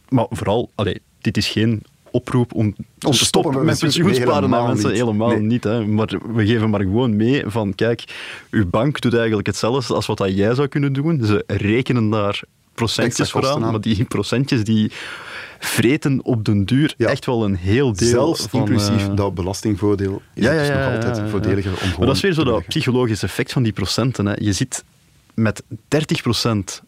Maar 0.10 0.26
vooral, 0.30 0.70
allee, 0.76 1.02
dit 1.22 1.38
is 1.38 1.48
geen 1.48 1.84
oproep 2.14 2.54
om 2.54 2.76
te 2.98 3.14
stoppen, 3.14 3.66
met 3.66 3.80
pensioensparen 3.80 4.50
naar 4.50 4.68
mensen. 4.68 4.90
Niet. 4.90 5.00
Helemaal 5.00 5.38
niet. 5.40 5.64
Hè. 5.64 5.86
Maar 5.86 6.08
we 6.34 6.46
geven 6.46 6.70
maar 6.70 6.82
gewoon 6.82 7.16
mee 7.16 7.44
van, 7.46 7.76
kijk, 7.76 8.04
uw 8.50 8.70
bank 8.70 9.02
doet 9.02 9.16
eigenlijk 9.16 9.48
hetzelfde 9.48 9.94
als 9.94 10.06
wat 10.06 10.18
dat 10.18 10.36
jij 10.36 10.56
zou 10.56 10.68
kunnen 10.68 10.94
doen. 10.94 11.26
Ze 11.26 11.44
rekenen 11.48 12.10
daar 12.10 12.42
procentjes 12.74 13.32
voor 13.32 13.48
aan, 13.48 13.62
maar 13.62 13.82
die 13.82 14.04
procentjes 14.04 14.64
die 14.64 14.92
vreten 15.60 16.20
op 16.24 16.46
den 16.46 16.66
duur 16.66 16.94
ja. 16.98 17.08
echt 17.08 17.26
wel 17.26 17.46
een 17.46 17.56
heel 17.56 17.94
deel 17.94 18.08
Zelfs 18.08 18.46
van... 18.50 18.60
inclusief 18.60 19.08
uh, 19.08 19.16
dat 19.16 19.34
belastingvoordeel 19.34 20.22
is 20.34 20.44
ja, 20.44 20.52
ja, 20.52 20.60
dus 20.60 20.68
ja, 20.68 20.90
nog 20.90 21.06
altijd 21.06 21.30
voordeliger 21.30 21.72
om 21.72 21.90
Maar 21.98 22.08
dat 22.08 22.16
is 22.16 22.22
weer 22.22 22.34
zo 22.34 22.44
dat 22.44 22.68
psychologische 22.68 23.26
effect 23.26 23.52
van 23.52 23.64
die 23.64 23.74
procenten. 23.74 24.26
Hè. 24.26 24.34
Je 24.38 24.54
zit 24.54 24.84
met 25.34 25.64
30% 25.64 25.68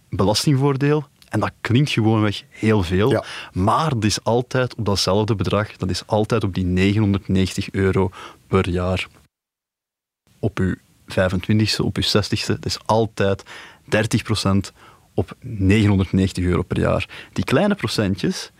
belastingvoordeel 0.09 1.07
en 1.29 1.39
dat 1.39 1.51
klinkt 1.61 1.89
gewoonweg 1.89 2.43
heel 2.49 2.83
veel, 2.83 3.11
ja. 3.11 3.23
maar 3.53 3.89
dat 3.89 4.03
is 4.03 4.23
altijd 4.23 4.75
op 4.75 4.85
datzelfde 4.85 5.35
bedrag, 5.35 5.77
dat 5.77 5.89
is 5.89 6.07
altijd 6.07 6.43
op 6.43 6.53
die 6.53 6.65
990 6.65 7.71
euro 7.71 8.09
per 8.47 8.69
jaar. 8.69 9.07
Op 10.39 10.59
uw 10.59 10.75
25ste, 11.11 11.83
op 11.83 11.97
uw 11.97 12.03
60ste, 12.03 12.45
dat 12.45 12.65
is 12.65 12.79
altijd 12.85 13.43
30% 13.83 14.73
op 15.13 15.35
990 15.39 16.43
euro 16.43 16.61
per 16.61 16.79
jaar. 16.79 17.09
Die 17.33 17.43
kleine 17.43 17.75
procentjes, 17.75 18.51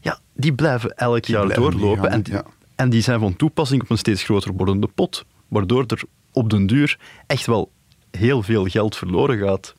ja, 0.00 0.18
die 0.34 0.52
blijven 0.52 0.96
elk 0.96 1.24
die 1.24 1.34
jaar 1.34 1.44
blijven 1.44 1.70
doorlopen 1.70 2.10
en, 2.10 2.22
die, 2.22 2.34
ja. 2.34 2.44
en 2.74 2.90
die 2.90 3.02
zijn 3.02 3.20
van 3.20 3.36
toepassing 3.36 3.82
op 3.82 3.90
een 3.90 3.98
steeds 3.98 4.22
groter 4.22 4.52
wordende 4.52 4.86
pot, 4.86 5.24
waardoor 5.48 5.84
er 5.86 6.02
op 6.32 6.50
den 6.50 6.66
duur 6.66 6.98
echt 7.26 7.46
wel 7.46 7.70
heel 8.10 8.42
veel 8.42 8.66
geld 8.66 8.96
verloren 8.96 9.38
gaat. 9.38 9.74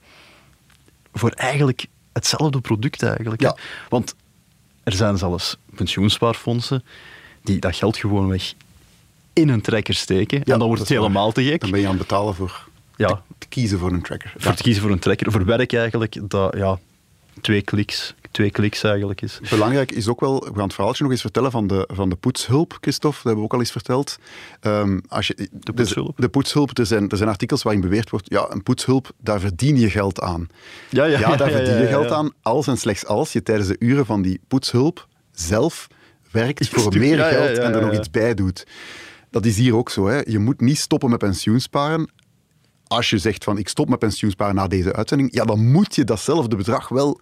Voor 1.13 1.29
eigenlijk 1.29 1.85
hetzelfde 2.13 2.61
product 2.61 3.03
eigenlijk. 3.03 3.41
Ja. 3.41 3.57
Want 3.89 4.15
er 4.83 4.93
zijn 4.93 5.17
zelfs 5.17 5.57
pensioenspaarfondsen 5.75 6.83
die 7.43 7.59
dat 7.59 7.75
geld 7.75 7.97
gewoon 7.97 8.27
weg 8.27 8.53
in 9.33 9.49
een 9.49 9.61
trekker 9.61 9.93
steken. 9.93 10.43
en 10.43 10.59
dan 10.59 10.67
wordt 10.67 10.79
het 10.79 10.89
waar. 10.89 10.99
helemaal 10.99 11.31
te 11.31 11.43
gek. 11.43 11.61
Dan 11.61 11.71
ben 11.71 11.79
je 11.79 11.85
aan 11.85 11.97
het 11.97 12.01
betalen 12.07 12.35
voor 12.35 12.67
Ja, 12.95 13.21
te 13.37 13.47
kiezen 13.47 13.79
voor 13.79 13.91
een 13.91 14.01
tracker. 14.01 14.33
voor 14.37 14.51
het 14.51 14.61
kiezen 14.61 14.81
voor 14.81 14.91
een 14.91 14.99
trekker. 14.99 15.31
Voor 15.31 15.45
werk 15.45 15.73
eigenlijk, 15.73 16.29
dat 16.29 16.55
ja, 16.57 16.79
twee 17.41 17.61
kliks, 17.61 18.13
twee 18.31 18.51
kliks 18.51 18.83
eigenlijk 18.83 19.21
is. 19.21 19.39
Belangrijk 19.49 19.91
is 19.91 20.07
ook 20.07 20.19
wel, 20.19 20.39
we 20.39 20.53
gaan 20.53 20.63
het 20.63 20.73
verhaaltje 20.73 21.03
nog 21.03 21.11
eens 21.11 21.21
vertellen 21.21 21.51
van 21.51 21.67
de, 21.67 21.89
van 21.93 22.09
de 22.09 22.15
poetshulp, 22.15 22.77
Christophe, 22.81 23.15
dat 23.15 23.25
hebben 23.25 23.43
we 23.43 23.45
ook 23.45 23.53
al 23.53 23.59
eens 23.59 23.71
verteld. 23.71 24.17
Ehm, 24.59 24.99
als 25.07 25.27
je, 25.27 25.49
de 25.51 25.73
poetshulp. 25.73 26.17
De, 26.17 26.29
poetshulp, 26.29 26.77
er 26.77 26.85
zijn, 26.85 27.09
er 27.09 27.17
zijn 27.17 27.29
artikels 27.29 27.63
waarin 27.63 27.81
beweerd 27.81 28.09
wordt, 28.09 28.29
ja, 28.29 28.47
een 28.49 28.63
poetshulp, 28.63 29.11
daar 29.17 29.39
verdien 29.39 29.77
je 29.77 29.89
geld 29.89 30.21
aan. 30.21 30.47
Ja, 30.89 31.05
ja, 31.05 31.19
Ja, 31.19 31.35
daar 31.35 31.49
ja, 31.49 31.55
verdien 31.55 31.73
ja, 31.75 31.81
je 31.81 31.87
geld 31.87 32.11
aan 32.11 32.33
als 32.41 32.67
en 32.67 32.77
slechts 32.77 33.05
als 33.05 33.33
je 33.33 33.43
tijdens 33.43 33.67
de 33.67 33.75
uren 33.79 34.05
van 34.05 34.21
die 34.21 34.39
poetshulp 34.47 35.07
zelf 35.31 35.87
werkt 36.31 36.69
voor 36.69 36.97
meer 36.97 37.17
geld 37.17 37.57
en 37.57 37.73
er 37.73 37.81
nog 37.81 37.93
iets 37.93 38.09
bij 38.09 38.33
doet. 38.33 38.67
Dat 39.29 39.45
is 39.45 39.57
hier 39.57 39.75
ook 39.75 39.89
zo. 39.89 40.07
Hè. 40.07 40.21
Je 40.25 40.39
moet 40.39 40.61
niet 40.61 40.77
stoppen 40.77 41.09
met 41.09 41.19
pensioensparen. 41.19 42.11
Als 42.87 43.09
je 43.09 43.17
zegt 43.17 43.43
van 43.43 43.57
ik 43.57 43.67
stop 43.67 43.89
met 43.89 43.99
pensioensparen 43.99 44.55
na 44.55 44.67
deze 44.67 44.93
uitzending, 44.93 45.33
ja, 45.33 45.45
dan 45.45 45.71
moet 45.71 45.95
je 45.95 46.03
datzelfde 46.03 46.55
bedrag 46.55 46.89
wel 46.89 47.19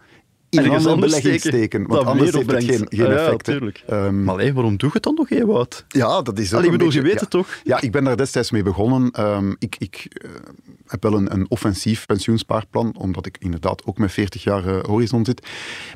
in 0.50 0.72
een 0.72 1.00
belegging 1.00 1.40
steken. 1.40 1.88
Want 1.88 2.06
anders 2.06 2.32
heeft 2.32 2.52
het 2.52 2.64
geen, 2.64 2.86
geen 2.90 3.06
Ah, 3.06 3.12
ja, 3.12 3.16
effect. 3.18 3.44
tuurlijk. 3.44 3.84
Ehm, 3.88 4.24
Maar 4.24 4.34
allee, 4.34 4.54
waarom 4.54 4.78
doe 4.78 4.88
je 4.90 4.94
het 4.94 5.04
dan 5.04 5.14
nog, 5.14 5.30
Ewout? 5.30 5.86
ja, 5.88 6.22
dat 6.22 6.40
is 6.40 6.54
ook 6.54 6.60
Allee, 6.60 6.72
bedoel, 6.72 6.86
beetje- 6.88 7.02
je 7.02 7.06
weet 7.08 7.16
ja. 7.16 7.20
het 7.22 7.30
toch? 7.30 7.48
Ja, 7.64 7.82
ik 7.82 7.92
ben 7.92 8.04
daar 8.04 8.18
destijds 8.18 8.52
mee 8.52 8.64
begonnen. 8.64 9.12
Ehm, 9.12 9.54
ik 9.60 9.76
ik 9.78 10.06
eh, 10.10 10.30
heb 10.88 11.04
wel 11.04 11.14
een, 11.14 11.34
een 11.34 11.46
offensief 11.50 12.06
pensioenspaarplan, 12.06 12.96
omdat 12.98 13.26
ik 13.26 13.36
inderdaad 13.40 13.86
ook 13.86 13.98
met 13.98 14.12
40 14.12 14.44
jaar 14.44 14.66
eh, 14.68 14.84
horizon 14.84 15.26
zit. 15.26 15.48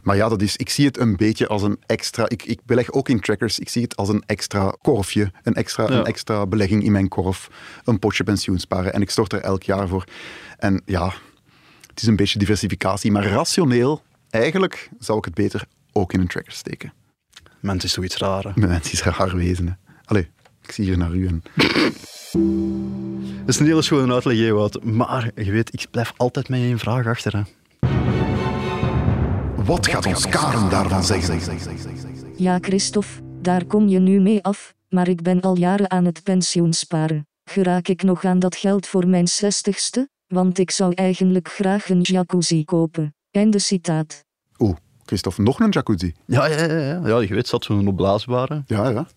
Maar 0.04 0.16
ja, 0.16 0.30
dat 0.30 0.42
is, 0.42 0.58
ik 0.58 0.70
zie 0.70 0.86
het 0.86 1.00
een 1.00 1.16
beetje 1.16 1.48
als 1.48 1.62
een 1.62 1.78
extra... 1.86 2.26
Ik, 2.30 2.44
ik 2.46 2.60
beleg 2.66 2.92
ook 2.92 3.10
in 3.10 3.20
trackers. 3.20 3.60
Ik 3.60 3.70
zie 3.70 3.82
het 3.82 3.96
als 3.96 4.10
een 4.10 4.24
extra 4.26 4.76
korfje, 4.82 5.32
een 5.44 5.54
extra, 5.54 5.84
Ja. 5.92 5.98
een 6.00 6.06
extra 6.06 6.46
belegging 6.48 6.84
in 6.84 6.92
mijn 6.92 7.08
korf. 7.08 7.50
Een 7.84 8.00
potje 8.00 8.24
pensioensparen. 8.24 8.94
En 8.94 9.02
ik 9.02 9.10
stort 9.10 9.34
er 9.34 9.40
elk 9.42 9.64
jaar 9.64 9.88
voor. 9.88 10.04
En 10.58 10.82
ja, 10.86 11.14
het 11.88 12.02
is 12.02 12.08
een 12.08 12.16
beetje 12.16 12.40
diversificatie. 12.40 13.12
Maar 13.12 13.26
rationeel, 13.28 14.02
eigenlijk 14.34 14.90
zou 15.00 15.18
ik 15.18 15.26
het 15.26 15.34
beter 15.34 15.66
ook 15.92 16.14
in 16.14 16.20
een 16.20 16.28
tracker 16.28 16.52
steken. 16.54 16.94
Mens 17.60 17.84
is 17.84 17.94
zoiets 17.94 18.18
raar. 18.18 18.44
hè. 18.44 18.68
Mensen 18.68 18.92
is 18.94 19.04
raar 19.04 19.36
wezen. 19.36 19.68
hè. 19.68 19.74
Allee, 20.06 20.30
ik 20.62 20.72
zie 20.72 20.86
hier 20.86 20.98
naar 20.98 21.14
u 21.14 21.28
en... 21.28 21.44
Dat 23.40 23.54
is 23.54 23.60
een 23.60 23.66
hele 23.66 23.82
schone 23.82 24.14
uitleg, 24.14 24.38
Ewout. 24.38 24.84
Maar 24.84 25.32
je 25.36 25.52
weet, 25.52 25.74
ik 25.74 25.88
blijf 25.92 26.14
altijd 26.18 26.50
met 26.50 26.60
één 26.60 26.80
vraag 26.80 27.06
achter. 27.08 27.34
Hè. 27.38 27.42
Wat 29.56 29.88
gaat 29.88 30.06
ons 30.06 30.28
Karen 30.30 30.70
daarvan 30.70 31.04
zeggen? 31.04 31.40
Ja, 32.38 32.58
Christophe, 32.62 33.22
daar 33.42 33.66
kom 33.66 33.88
je 33.88 34.00
nu 34.00 34.20
mee 34.22 34.44
af. 34.44 34.74
maar 34.90 35.08
ik 35.08 35.22
ben 35.22 35.42
al 35.42 35.58
jaren 35.58 35.92
aan 35.92 36.06
het 36.06 36.24
pensioen 36.24 36.74
sparen. 36.74 37.28
Geraak 37.44 37.88
ik 37.88 38.04
nog 38.04 38.26
aan 38.26 38.40
dat 38.40 38.56
geld 38.56 38.88
voor 38.88 39.08
mijn 39.08 39.28
zestigste? 39.28 40.10
Want 40.28 40.60
ik 40.60 40.72
zou 40.72 40.94
eigenlijk 40.94 41.48
graag 41.48 41.90
een 41.90 42.02
jacuzzi 42.02 42.64
kopen. 42.64 43.16
Einde 43.34 43.60
citaat. 43.60 44.26
Oeh, 44.60 44.76
Christophe, 45.06 45.42
nog 45.42 45.60
een 45.60 45.70
jacuzzi? 45.70 46.14
Ja, 46.26 46.46
ja, 46.46 46.58
ja, 46.66 46.78
ja. 46.80 47.02
ja 47.08 47.20
je 47.20 47.34
weet, 47.34 47.48
zat 47.48 47.64
zo'n 47.64 47.88
opblaasbare. 47.88 48.64
Ja, 48.66 48.90
ja. 48.90 49.08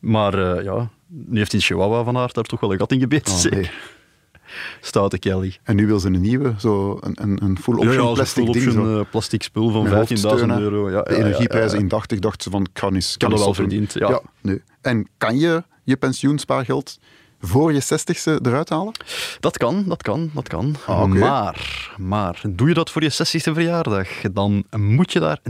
Maar 0.00 0.56
eh, 0.56 0.64
ja, 0.64 0.90
nu 1.06 1.38
heeft 1.38 1.50
die 1.50 1.60
chihuahua 1.60 2.04
van 2.04 2.14
haar 2.14 2.32
daar 2.32 2.44
toch 2.44 2.60
wel 2.60 2.72
een 2.72 2.78
gat 2.78 2.92
in 2.92 3.00
gebeten. 3.00 3.32
Oh, 3.32 3.38
zeker. 3.38 3.58
nee. 3.58 3.70
Stoute 4.80 5.18
Kelly. 5.18 5.56
En 5.62 5.76
nu 5.76 5.86
wil 5.86 6.00
ze 6.00 6.06
een 6.06 6.20
nieuwe, 6.20 6.54
zo 6.58 6.98
een, 7.00 7.22
een, 7.22 7.42
een 7.42 7.58
full 7.58 7.74
Ja, 7.74 7.86
option 7.88 8.06
ja, 8.08 8.12
plastic 8.14 8.44
full 8.44 8.52
ding. 8.52 8.66
option, 8.66 8.84
zo. 8.86 9.00
eh, 9.00 9.10
plastic 9.10 9.42
spul 9.42 9.70
van 9.70 9.82
Met 9.82 9.92
15.000 9.92 9.96
hoofdsteunen. 9.98 10.60
euro. 10.60 10.90
Ja, 10.90 11.02
de 11.02 11.16
energieprijzen 11.16 11.76
ja. 11.76 11.82
in 11.82 11.88
80 11.88 12.18
dacht 12.18 12.42
ze 12.42 12.50
van, 12.50 12.66
kan 12.72 12.94
eens, 12.94 13.16
Kan 13.16 13.30
wel 13.30 13.54
verdiend, 13.54 13.92
ja. 13.92 14.20
nee. 14.42 14.62
En 14.80 15.08
kan 15.18 15.38
je 15.38 15.62
je 15.84 15.96
pensioenspaargeld 15.96 16.98
voor 17.46 17.72
je 17.72 17.82
60ste 17.82 18.40
eruit 18.46 18.68
halen? 18.68 18.92
Dat 19.40 19.58
kan, 19.58 19.84
dat 19.86 20.02
kan, 20.02 20.30
dat 20.34 20.48
kan. 20.48 20.76
Ah. 20.86 21.04
Maar, 21.04 21.90
maar, 21.98 22.40
doe 22.48 22.68
je 22.68 22.74
dat 22.74 22.90
voor 22.90 23.02
je 23.02 23.12
60ste 23.12 23.52
verjaardag, 23.52 24.08
dan 24.32 24.64
moet 24.76 25.12
je 25.12 25.20
daar 25.20 25.38
33% 25.38 25.44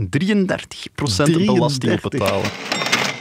belasting 1.45 1.59
op 1.59 1.75
33. 1.79 2.09
betalen. 2.09 2.49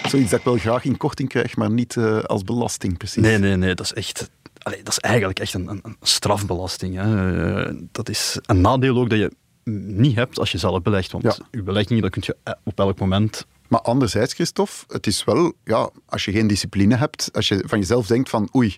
Zoiets 0.08 0.30
dat 0.30 0.38
ik 0.38 0.44
wel 0.44 0.56
graag 0.56 0.84
in 0.84 0.96
korting 0.96 1.28
krijg, 1.28 1.56
maar 1.56 1.70
niet 1.70 1.96
eh, 1.96 2.18
als 2.18 2.42
belasting 2.42 2.96
precies. 2.96 3.22
Nee, 3.22 3.38
nee, 3.38 3.56
nee, 3.56 3.74
dat 3.74 3.86
is 3.86 3.92
echt... 3.92 4.30
allee, 4.62 4.82
dat 4.82 4.92
is 4.92 4.98
eigenlijk 4.98 5.38
echt 5.38 5.54
een, 5.54 5.68
een, 5.68 5.96
strafbelasting. 6.02 6.94
Hè. 6.94 7.64
Eh, 7.66 7.74
Dat 7.92 8.08
is 8.08 8.38
een 8.46 8.60
nadeel 8.60 8.98
ook 8.98 9.10
dat 9.10 9.18
je 9.18 9.30
niet 9.70 10.14
hebt 10.16 10.38
als 10.38 10.52
je 10.52 10.58
zelf 10.58 10.82
belegt. 10.82 11.12
Want 11.12 11.24
Ja. 11.24 11.36
je 11.50 11.62
beleggingen, 11.62 12.02
dat 12.02 12.10
kun 12.10 12.22
je 12.26 12.36
eh, 12.42 12.54
op 12.64 12.78
elk 12.78 12.98
moment... 12.98 13.46
Maar 13.74 13.82
anderzijds, 13.82 14.34
Christophe, 14.34 14.72
het 14.88 15.06
is 15.06 15.24
wel, 15.24 15.52
ja, 15.64 15.90
als 16.06 16.24
je 16.24 16.32
geen 16.32 16.46
discipline 16.46 16.96
hebt, 16.96 17.28
als 17.32 17.48
je 17.48 17.64
van 17.66 17.78
jezelf 17.78 18.06
denkt 18.06 18.28
van 18.28 18.48
oei, 18.56 18.76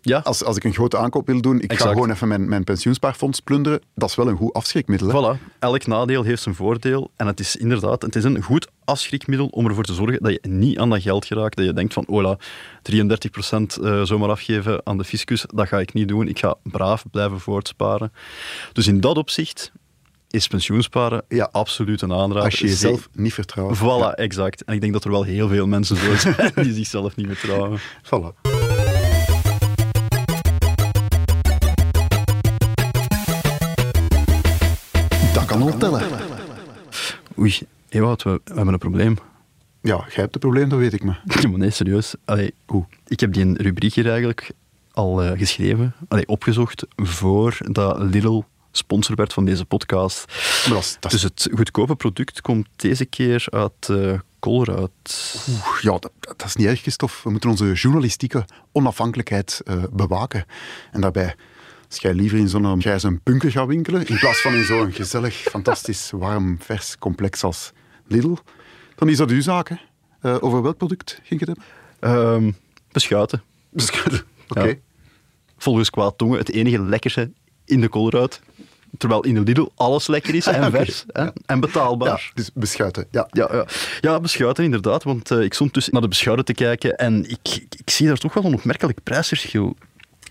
Ja, 0.00 0.18
als, 0.18 0.44
als 0.44 0.56
ik 0.56 0.64
een 0.64 0.72
grote 0.72 0.96
aankoop 0.98 1.26
wil 1.26 1.40
doen, 1.40 1.56
ik 1.56 1.62
Exact. 1.62 1.82
ga 1.82 1.90
gewoon 1.92 2.10
even 2.10 2.28
mijn, 2.28 2.48
mijn 2.48 2.64
pensioenspaarfonds 2.64 3.40
plunderen, 3.40 3.80
dat 3.94 4.08
is 4.08 4.14
wel 4.14 4.28
een 4.28 4.36
goed 4.36 4.52
afschrikmiddel. 4.52 5.08
hè? 5.08 5.36
Voilà, 5.36 5.40
elk 5.58 5.86
nadeel 5.86 6.22
heeft 6.22 6.42
zijn 6.42 6.54
voordeel. 6.54 7.10
En 7.16 7.26
het 7.26 7.40
is 7.40 7.56
inderdaad 7.56 8.02
het 8.02 8.16
is 8.16 8.24
een 8.24 8.42
goed 8.42 8.68
afschrikmiddel 8.84 9.46
om 9.46 9.66
ervoor 9.66 9.84
te 9.84 9.94
zorgen 9.94 10.22
dat 10.22 10.32
je 10.32 10.48
niet 10.48 10.78
aan 10.78 10.90
dat 10.90 11.02
geld 11.02 11.24
geraakt. 11.26 11.56
Dat 11.56 11.66
je 11.66 11.72
denkt 11.72 11.92
van, 11.92 12.06
oh 12.06 12.22
la, 12.22 12.38
33% 12.38 13.82
eh, 13.82 14.02
zomaar 14.02 14.28
afgeven 14.30 14.86
aan 14.86 14.98
de 14.98 15.04
fiscus, 15.04 15.44
dat 15.54 15.68
ga 15.68 15.78
ik 15.78 15.92
niet 15.92 16.08
doen. 16.08 16.28
Ik 16.28 16.38
ga 16.38 16.54
braaf 16.62 17.04
blijven 17.10 17.40
voortsparen. 17.40 18.12
Dus 18.72 18.86
in 18.86 19.00
dat 19.00 19.16
opzicht 19.16 19.72
is 20.32 20.46
pensioensparen 20.48 21.22
Ja. 21.28 21.48
absoluut 21.52 22.02
een 22.02 22.12
aanrader. 22.12 22.42
Als 22.42 22.58
je 22.58 22.66
jezelf 22.66 23.08
niet 23.12 23.34
vertrouwt. 23.34 23.76
Voilà, 23.78 23.80
Ja, 23.82 24.14
exact. 24.14 24.64
En 24.64 24.74
ik 24.74 24.80
denk 24.80 24.92
dat 24.92 25.04
er 25.04 25.10
wel 25.10 25.22
heel 25.22 25.48
veel 25.48 25.66
mensen 25.66 25.96
zo 25.96 26.16
zijn 26.16 26.52
die 26.62 26.72
zichzelf 26.74 27.16
niet 27.16 27.26
vertrouwen. 27.26 27.78
voilà. 28.04 28.50
Dat 35.34 35.44
kan 35.44 35.62
al 35.62 35.76
tellen. 35.78 36.02
Oei, 37.38 37.58
Ewout, 37.88 38.22
we, 38.22 38.30
we 38.44 38.54
hebben 38.54 38.72
een 38.72 38.78
probleem. 38.78 39.16
Ja, 39.80 39.96
jij 39.96 40.06
hebt 40.14 40.32
het 40.34 40.38
probleem, 40.38 40.68
dat 40.68 40.78
weet 40.78 40.92
ik 40.92 41.04
maar. 41.04 41.22
Nee, 41.56 41.70
serieus. 41.70 42.14
Allee, 42.24 42.54
Hoe? 42.66 42.84
Ik 43.06 43.20
heb 43.20 43.32
die 43.32 43.62
rubriek 43.62 43.94
hier 43.94 44.10
eigenlijk 44.10 44.50
al 44.92 45.22
eh, 45.22 45.38
geschreven, 45.38 45.94
allee, 46.08 46.26
opgezocht, 46.28 46.86
voor 46.96 47.56
dat 47.70 47.98
Lidl 47.98 48.42
sponsor 48.72 49.16
werd 49.16 49.32
van 49.32 49.44
deze 49.44 49.64
podcast. 49.64 50.24
Maar 50.28 50.74
dat 50.74 50.82
is, 50.82 50.96
dat 51.00 51.12
is- 51.12 51.20
Dus 51.20 51.30
het 51.44 51.48
goedkope 51.54 51.96
product 51.96 52.40
komt 52.40 52.68
deze 52.76 53.04
keer 53.04 53.44
uit 53.50 53.88
uh, 53.90 54.18
Colruyt. 54.40 55.34
Oeh, 55.48 55.80
ja, 55.80 55.90
dat, 55.90 56.12
dat 56.20 56.44
is 56.44 56.56
niet 56.56 56.66
erg, 56.66 56.80
Christophe. 56.80 57.14
We 57.24 57.30
moeten 57.30 57.50
onze 57.50 57.72
journalistieke 57.72 58.44
onafhankelijkheid 58.72 59.60
eh, 59.64 59.82
bewaken. 59.92 60.44
En 60.92 61.00
daarbij, 61.00 61.34
als 61.88 61.98
jij 61.98 62.14
liever 62.14 62.38
in 62.38 62.48
zo'n 62.48 62.80
grijze 62.80 63.20
bunker 63.22 63.50
gaat 63.50 63.66
winkelen, 63.66 64.06
in 64.06 64.18
plaats 64.18 64.40
van 64.40 64.54
in 64.54 64.64
zo'n 64.64 64.92
gezellig, 64.92 65.34
fantastisch, 65.34 66.10
warm, 66.10 66.56
vers 66.60 66.98
complex 66.98 67.42
als 67.44 67.72
Lidl, 68.06 68.36
dan 68.94 69.08
is 69.08 69.16
dat 69.16 69.30
uw 69.30 69.40
zaak. 69.42 69.68
Hè? 69.68 69.74
Eh, 70.20 70.36
over 70.40 70.62
welk 70.62 70.76
product 70.76 71.20
ging 71.22 71.40
het 71.40 71.48
hebben? 71.48 71.64
Ehm, 72.00 72.52
beschuiten. 72.92 73.42
Oké. 74.48 74.62
Ja. 74.66 74.74
Volgens 75.58 75.90
kwaad 75.90 76.18
tongen 76.18 76.38
het 76.38 76.50
enige 76.50 76.82
lekkerste 76.82 77.32
in 77.72 77.80
de 77.80 77.88
Colruyt. 77.88 78.40
Terwijl 78.98 79.24
in 79.24 79.34
de 79.34 79.40
Lidl 79.40 79.68
alles 79.74 80.06
lekker 80.06 80.34
is 80.34 80.46
en 80.56 80.64
Oké. 80.64 80.70
vers 80.70 81.04
hè, 81.12 81.26
en 81.46 81.60
betaalbaar. 81.60 82.08
Ja, 82.08 82.34
dus 82.34 82.50
beschuiten. 82.54 83.06
Ja. 83.10 83.28
Ja, 83.30 83.48
ja. 83.52 83.66
ja, 84.00 84.20
beschuiten 84.20 84.64
inderdaad. 84.64 85.02
Want 85.02 85.30
eh, 85.30 85.40
ik 85.40 85.54
stond 85.54 85.74
dus 85.74 85.88
naar 85.88 86.00
de 86.00 86.08
beschuiten 86.08 86.44
te 86.44 86.54
kijken 86.54 86.96
en 86.96 87.30
ik, 87.30 87.66
ik, 87.76 87.90
zie 87.90 88.06
daar 88.06 88.18
toch 88.18 88.34
wel 88.34 88.44
een 88.44 88.54
opmerkelijk 88.54 89.02
prijsverschil. 89.02 89.76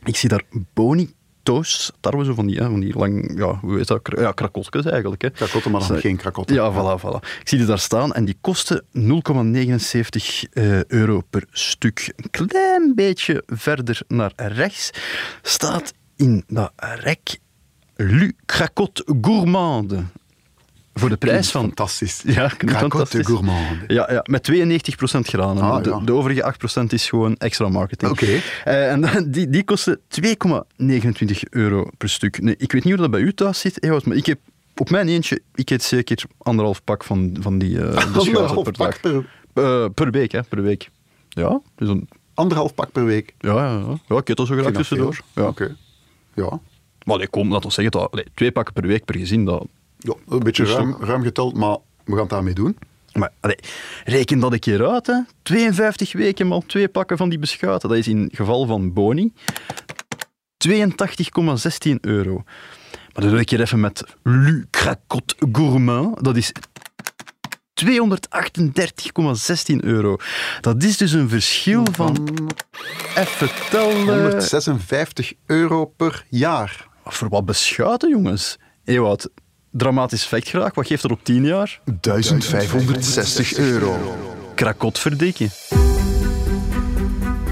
Ik 0.03 0.15
zie 0.15 0.29
daar 0.29 0.43
boni 0.73 1.13
toast, 1.43 1.93
tarwe 1.99 2.25
zo 2.25 2.33
van 2.33 2.47
die, 2.47 2.57
hè, 2.57 2.69
van 2.69 2.79
die 2.79 2.97
lang, 2.97 3.37
ja, 3.37 3.59
hoe 3.61 3.77
heet 3.77 3.87
dat? 3.87 4.11
Ja, 4.15 4.31
krakotjes 4.31 4.85
eigenlijk. 4.85 5.21
Hè. 5.21 5.29
Krakotten, 5.29 5.71
maar 5.71 5.87
dan 5.87 5.99
geen 5.99 6.17
krakotten. 6.17 6.55
Ja, 6.55 6.71
voilà, 6.71 7.01
voilà. 7.01 7.39
Ik 7.39 7.47
zie 7.47 7.57
die 7.57 7.67
daar 7.67 7.79
staan 7.79 8.13
en 8.13 8.25
die 8.25 8.37
kosten 8.41 8.83
0,79 8.93 10.49
eh, 10.51 10.83
euro 10.83 11.21
per 11.29 11.45
stuk. 11.51 12.13
Een 12.15 12.47
klein 12.47 12.95
beetje 12.95 13.43
verder 13.47 14.01
naar 14.07 14.31
rechts 14.35 14.89
staat 15.41 15.93
in 16.21 16.43
dat 16.47 16.71
rek 16.77 17.39
Lu 17.95 18.35
Cracotte 18.45 19.15
Gourmande. 19.21 20.03
Voor 20.93 21.09
de 21.09 21.17
prijs 21.17 21.51
van 21.51 21.61
Fantastisch. 21.61 22.21
ja, 22.25 22.49
fantastisch. 22.65 23.25
gourmande. 23.25 23.83
Ja, 23.87 24.11
ja, 24.11 24.23
met 24.29 24.43
92% 24.51 25.27
granen. 25.27 25.63
Ah, 25.63 25.83
de, 25.83 25.89
ja. 25.89 25.99
de 25.99 26.13
overige 26.13 26.53
8% 26.81 26.83
is 26.87 27.09
gewoon 27.09 27.35
extra 27.35 27.69
marketing. 27.69 28.11
Oké. 28.11 28.25
Eh, 28.63 28.91
en 28.91 29.01
dan- 29.01 29.31
die, 29.31 29.49
die 29.49 29.63
kosten 29.63 29.99
2,29 30.07 31.43
euro 31.49 31.87
per 31.97 32.09
stuk. 32.09 32.41
Nee, 32.41 32.55
ik 32.57 32.71
weet 32.71 32.83
niet 32.83 32.93
hoe 32.93 33.01
dat 33.01 33.11
bij 33.11 33.19
u 33.21 33.33
thuis 33.33 33.59
zit, 33.59 33.83
Ewout, 33.83 34.05
maar 34.05 34.17
ik 34.17 34.25
heb 34.25 34.39
op 34.75 34.89
mijn 34.89 35.07
eentje, 35.07 35.41
ik 35.55 35.69
eet 35.69 35.83
zeker 35.83 36.23
anderhalf 36.37 36.83
pak 36.83 37.03
van, 37.03 37.35
van 37.39 37.57
die 37.57 37.77
uh, 37.79 37.95
Anderhalf 38.17 38.71
pak 38.71 38.99
per, 39.01 39.91
per 39.91 40.11
week, 40.11 40.31
hè, 40.31 40.43
per 40.43 40.61
week. 40.61 40.89
Ja, 41.29 41.61
dus 41.75 41.89
een, 41.89 42.09
anderhalf 42.33 42.73
pak 42.75 42.91
per 42.91 43.05
week. 43.05 43.33
ja, 43.39 43.53
ja, 43.53 43.77
ja. 43.77 43.97
ja, 44.07 44.17
ik 44.17 44.29
eet 44.29 44.37
dat 44.37 44.47
zo 44.47 44.55
graag 44.55 44.71
tussendoor. 44.71 45.19
Ja. 45.35 45.47
Oké. 45.47 45.75
Ja. 46.33 46.59
Maar 47.03 47.17
nee, 47.17 47.27
kom, 47.27 47.51
laten 47.51 47.67
we 47.67 47.73
zeggen, 47.73 47.91
dat, 47.91 48.23
twee 48.33 48.51
pakken 48.51 48.73
per 48.73 48.87
week 48.87 49.05
per 49.05 49.15
gezin, 49.15 49.45
dat, 49.45 49.67
ja, 49.97 50.13
een 50.27 50.39
beetje 50.39 50.63
Dus 50.63 50.73
ruim, 50.73 50.95
ruim 50.99 51.23
geteld, 51.23 51.57
maar 51.57 51.77
we 52.03 52.11
gaan 52.11 52.19
het 52.19 52.29
daarmee 52.29 52.53
doen. 52.53 52.77
Maar 53.13 53.31
allee, 53.39 53.57
reken 54.05 54.39
dat 54.39 54.53
een 54.53 54.59
keer 54.59 54.89
uit. 54.89 55.07
Hè. 55.07 55.19
52 55.41 56.13
weken 56.13 56.47
maar 56.47 56.61
twee 56.65 56.87
pakken 56.87 57.17
van 57.17 57.29
die 57.29 57.39
beschuiten. 57.39 57.89
Dat 57.89 57.97
is 57.97 58.07
in 58.07 58.29
geval 58.33 58.65
van 58.65 58.93
Boni 58.93 59.33
82,16 60.67 61.95
euro. 62.01 62.43
Maar 63.13 63.23
dan 63.23 63.29
doe 63.29 63.39
ik 63.39 63.49
hier 63.49 63.61
even 63.61 63.79
met 63.79 64.03
Lu 64.23 64.67
Cracotte 64.69 65.35
Gourmand. 65.51 66.23
Dat 66.23 66.35
is 66.35 66.51
238,16 67.85 69.75
euro. 69.75 70.17
Dat 70.61 70.83
is 70.83 70.97
dus 70.97 71.11
een 71.11 71.29
verschil 71.29 71.85
van... 71.91 72.37
Even 73.15 73.49
tellen... 73.69 74.21
156 74.21 75.33
euro 75.45 75.85
per 75.85 76.25
jaar. 76.29 76.87
Voor 77.05 77.29
wat 77.29 77.45
beschuiten, 77.45 78.09
jongens? 78.09 78.57
Ewout, 78.85 79.29
dramatisch 79.71 80.23
effect 80.23 80.47
graag. 80.47 80.73
Wat 80.73 80.87
geeft 80.87 81.03
er 81.03 81.11
op 81.11 81.23
10 81.23 81.45
jaar? 81.45 81.79
1560 82.01 83.57
euro. 83.57 84.17
Krakot 84.55 84.99
verdikken. 84.99 85.49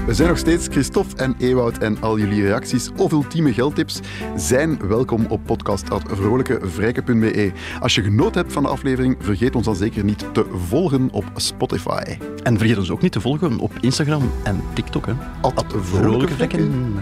We 0.06 0.14
zijn 0.14 0.28
nog 0.28 0.38
steeds 0.38 0.66
Christophe 0.70 1.16
en 1.16 1.34
Ewout 1.38 1.78
en 1.78 2.00
al 2.00 2.18
jullie 2.18 2.42
reacties 2.42 2.90
of 2.96 3.12
ultieme 3.12 3.52
geldtips 3.52 4.00
zijn 4.36 4.88
welkom 4.88 5.26
op 5.26 5.40
podcast.vrolijkevrijke.be. 5.44 7.52
Als 7.80 7.94
je 7.94 8.02
genoten 8.02 8.40
hebt 8.40 8.52
van 8.52 8.62
de 8.62 8.68
aflevering, 8.68 9.16
vergeet 9.18 9.54
ons 9.54 9.64
dan 9.64 9.76
zeker 9.76 10.04
niet 10.04 10.24
te 10.32 10.46
volgen 10.52 11.08
op 11.10 11.24
Spotify. 11.34 12.16
En 12.42 12.58
vergeet 12.58 12.78
ons 12.78 12.90
ook 12.90 13.02
niet 13.02 13.12
te 13.12 13.20
volgen 13.20 13.58
op 13.58 13.72
Instagram 13.80 14.30
en 14.42 14.62
TikTok. 14.72 15.06
Hè. 15.06 15.12
At 15.40 15.74
vrolijke 15.80 16.34
vlekken. 16.34 16.94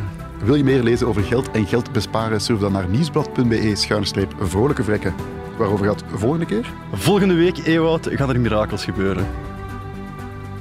Wil 0.44 0.54
je 0.54 0.64
meer 0.64 0.82
lezen 0.82 1.06
over 1.06 1.22
geld 1.22 1.50
en 1.50 1.66
geld 1.66 1.92
besparen? 1.92 2.40
Surf 2.40 2.60
dan 2.60 2.72
naar 2.72 2.88
nieuwsblad.be 2.88 3.70
schuinstreep 3.74 4.34
vrolijke. 4.40 5.12
Waarover 5.58 5.86
gaat 5.86 5.98
de 5.98 6.18
volgende 6.18 6.46
keer? 6.46 6.72
Volgende 6.92 7.34
week, 7.34 7.66
Ewout, 7.66 8.08
gaan 8.12 8.28
er 8.28 8.40
mirakels 8.40 8.84
gebeuren. 8.84 9.26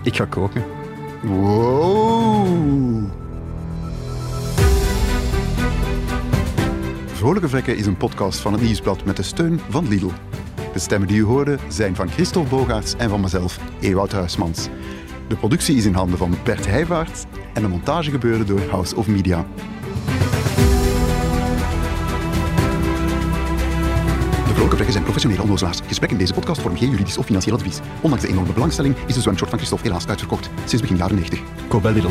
Ik 0.04 0.16
ga 0.16 0.26
koken. 0.26 0.77
Wow! 1.24 2.48
Vrolijke 7.06 7.50
Vlekken 7.50 7.78
is 7.78 7.86
een 7.86 7.98
podcast 7.98 8.40
van 8.40 8.54
het 8.54 8.62
Nieuwsblad 8.62 9.06
met 9.06 9.16
de 9.16 9.24
steun 9.24 9.60
van 9.70 9.88
Lidl. 9.88 10.10
De 10.74 10.80
stemmen 10.80 11.08
die 11.08 11.18
u 11.18 11.24
hoorde 11.24 11.58
zijn 11.68 11.96
van 11.96 12.10
Christophe 12.10 12.50
Bogaerts 12.50 12.96
en 12.96 13.10
van 13.10 13.22
mezelf, 13.22 13.60
Ewout 13.80 14.12
Huismans. 14.12 14.68
De 15.28 15.36
productie 15.36 15.76
is 15.76 15.86
in 15.86 15.94
handen 15.94 16.18
van 16.18 16.36
Bert 16.44 16.66
Heijvaart 16.66 17.26
en 17.54 17.62
de 17.62 17.68
montage 17.68 18.12
gebeurde 18.12 18.44
door 18.44 18.62
House 18.70 18.96
of 18.96 19.08
Media. 19.08 19.46
Vlekken 24.66 24.92
zijn 24.92 25.04
professionele 25.04 25.42
onnozelaars. 25.42 25.80
Gesprekken 25.88 26.18
in 26.20 26.26
deze 26.26 26.34
podcast 26.34 26.62
vormen 26.62 26.80
geen 26.80 26.90
juridisch 26.90 27.18
of 27.18 27.26
financieel 27.26 27.56
advies. 27.56 27.80
Ondanks 28.02 28.26
de 28.26 28.32
enorme 28.32 28.54
belangstelling 28.54 28.96
is 29.08 29.14
de 29.14 29.22
zwemshort 29.22 29.50
van 29.50 29.58
Christophe 29.60 29.88
helaas 29.88 30.08
uitverkocht. 30.08 30.50
Sinds 30.66 30.82
begin 30.82 30.98
jaren 30.98 31.16
90. 31.16 31.40
Koop 31.68 31.84
Lidl. 31.84 32.08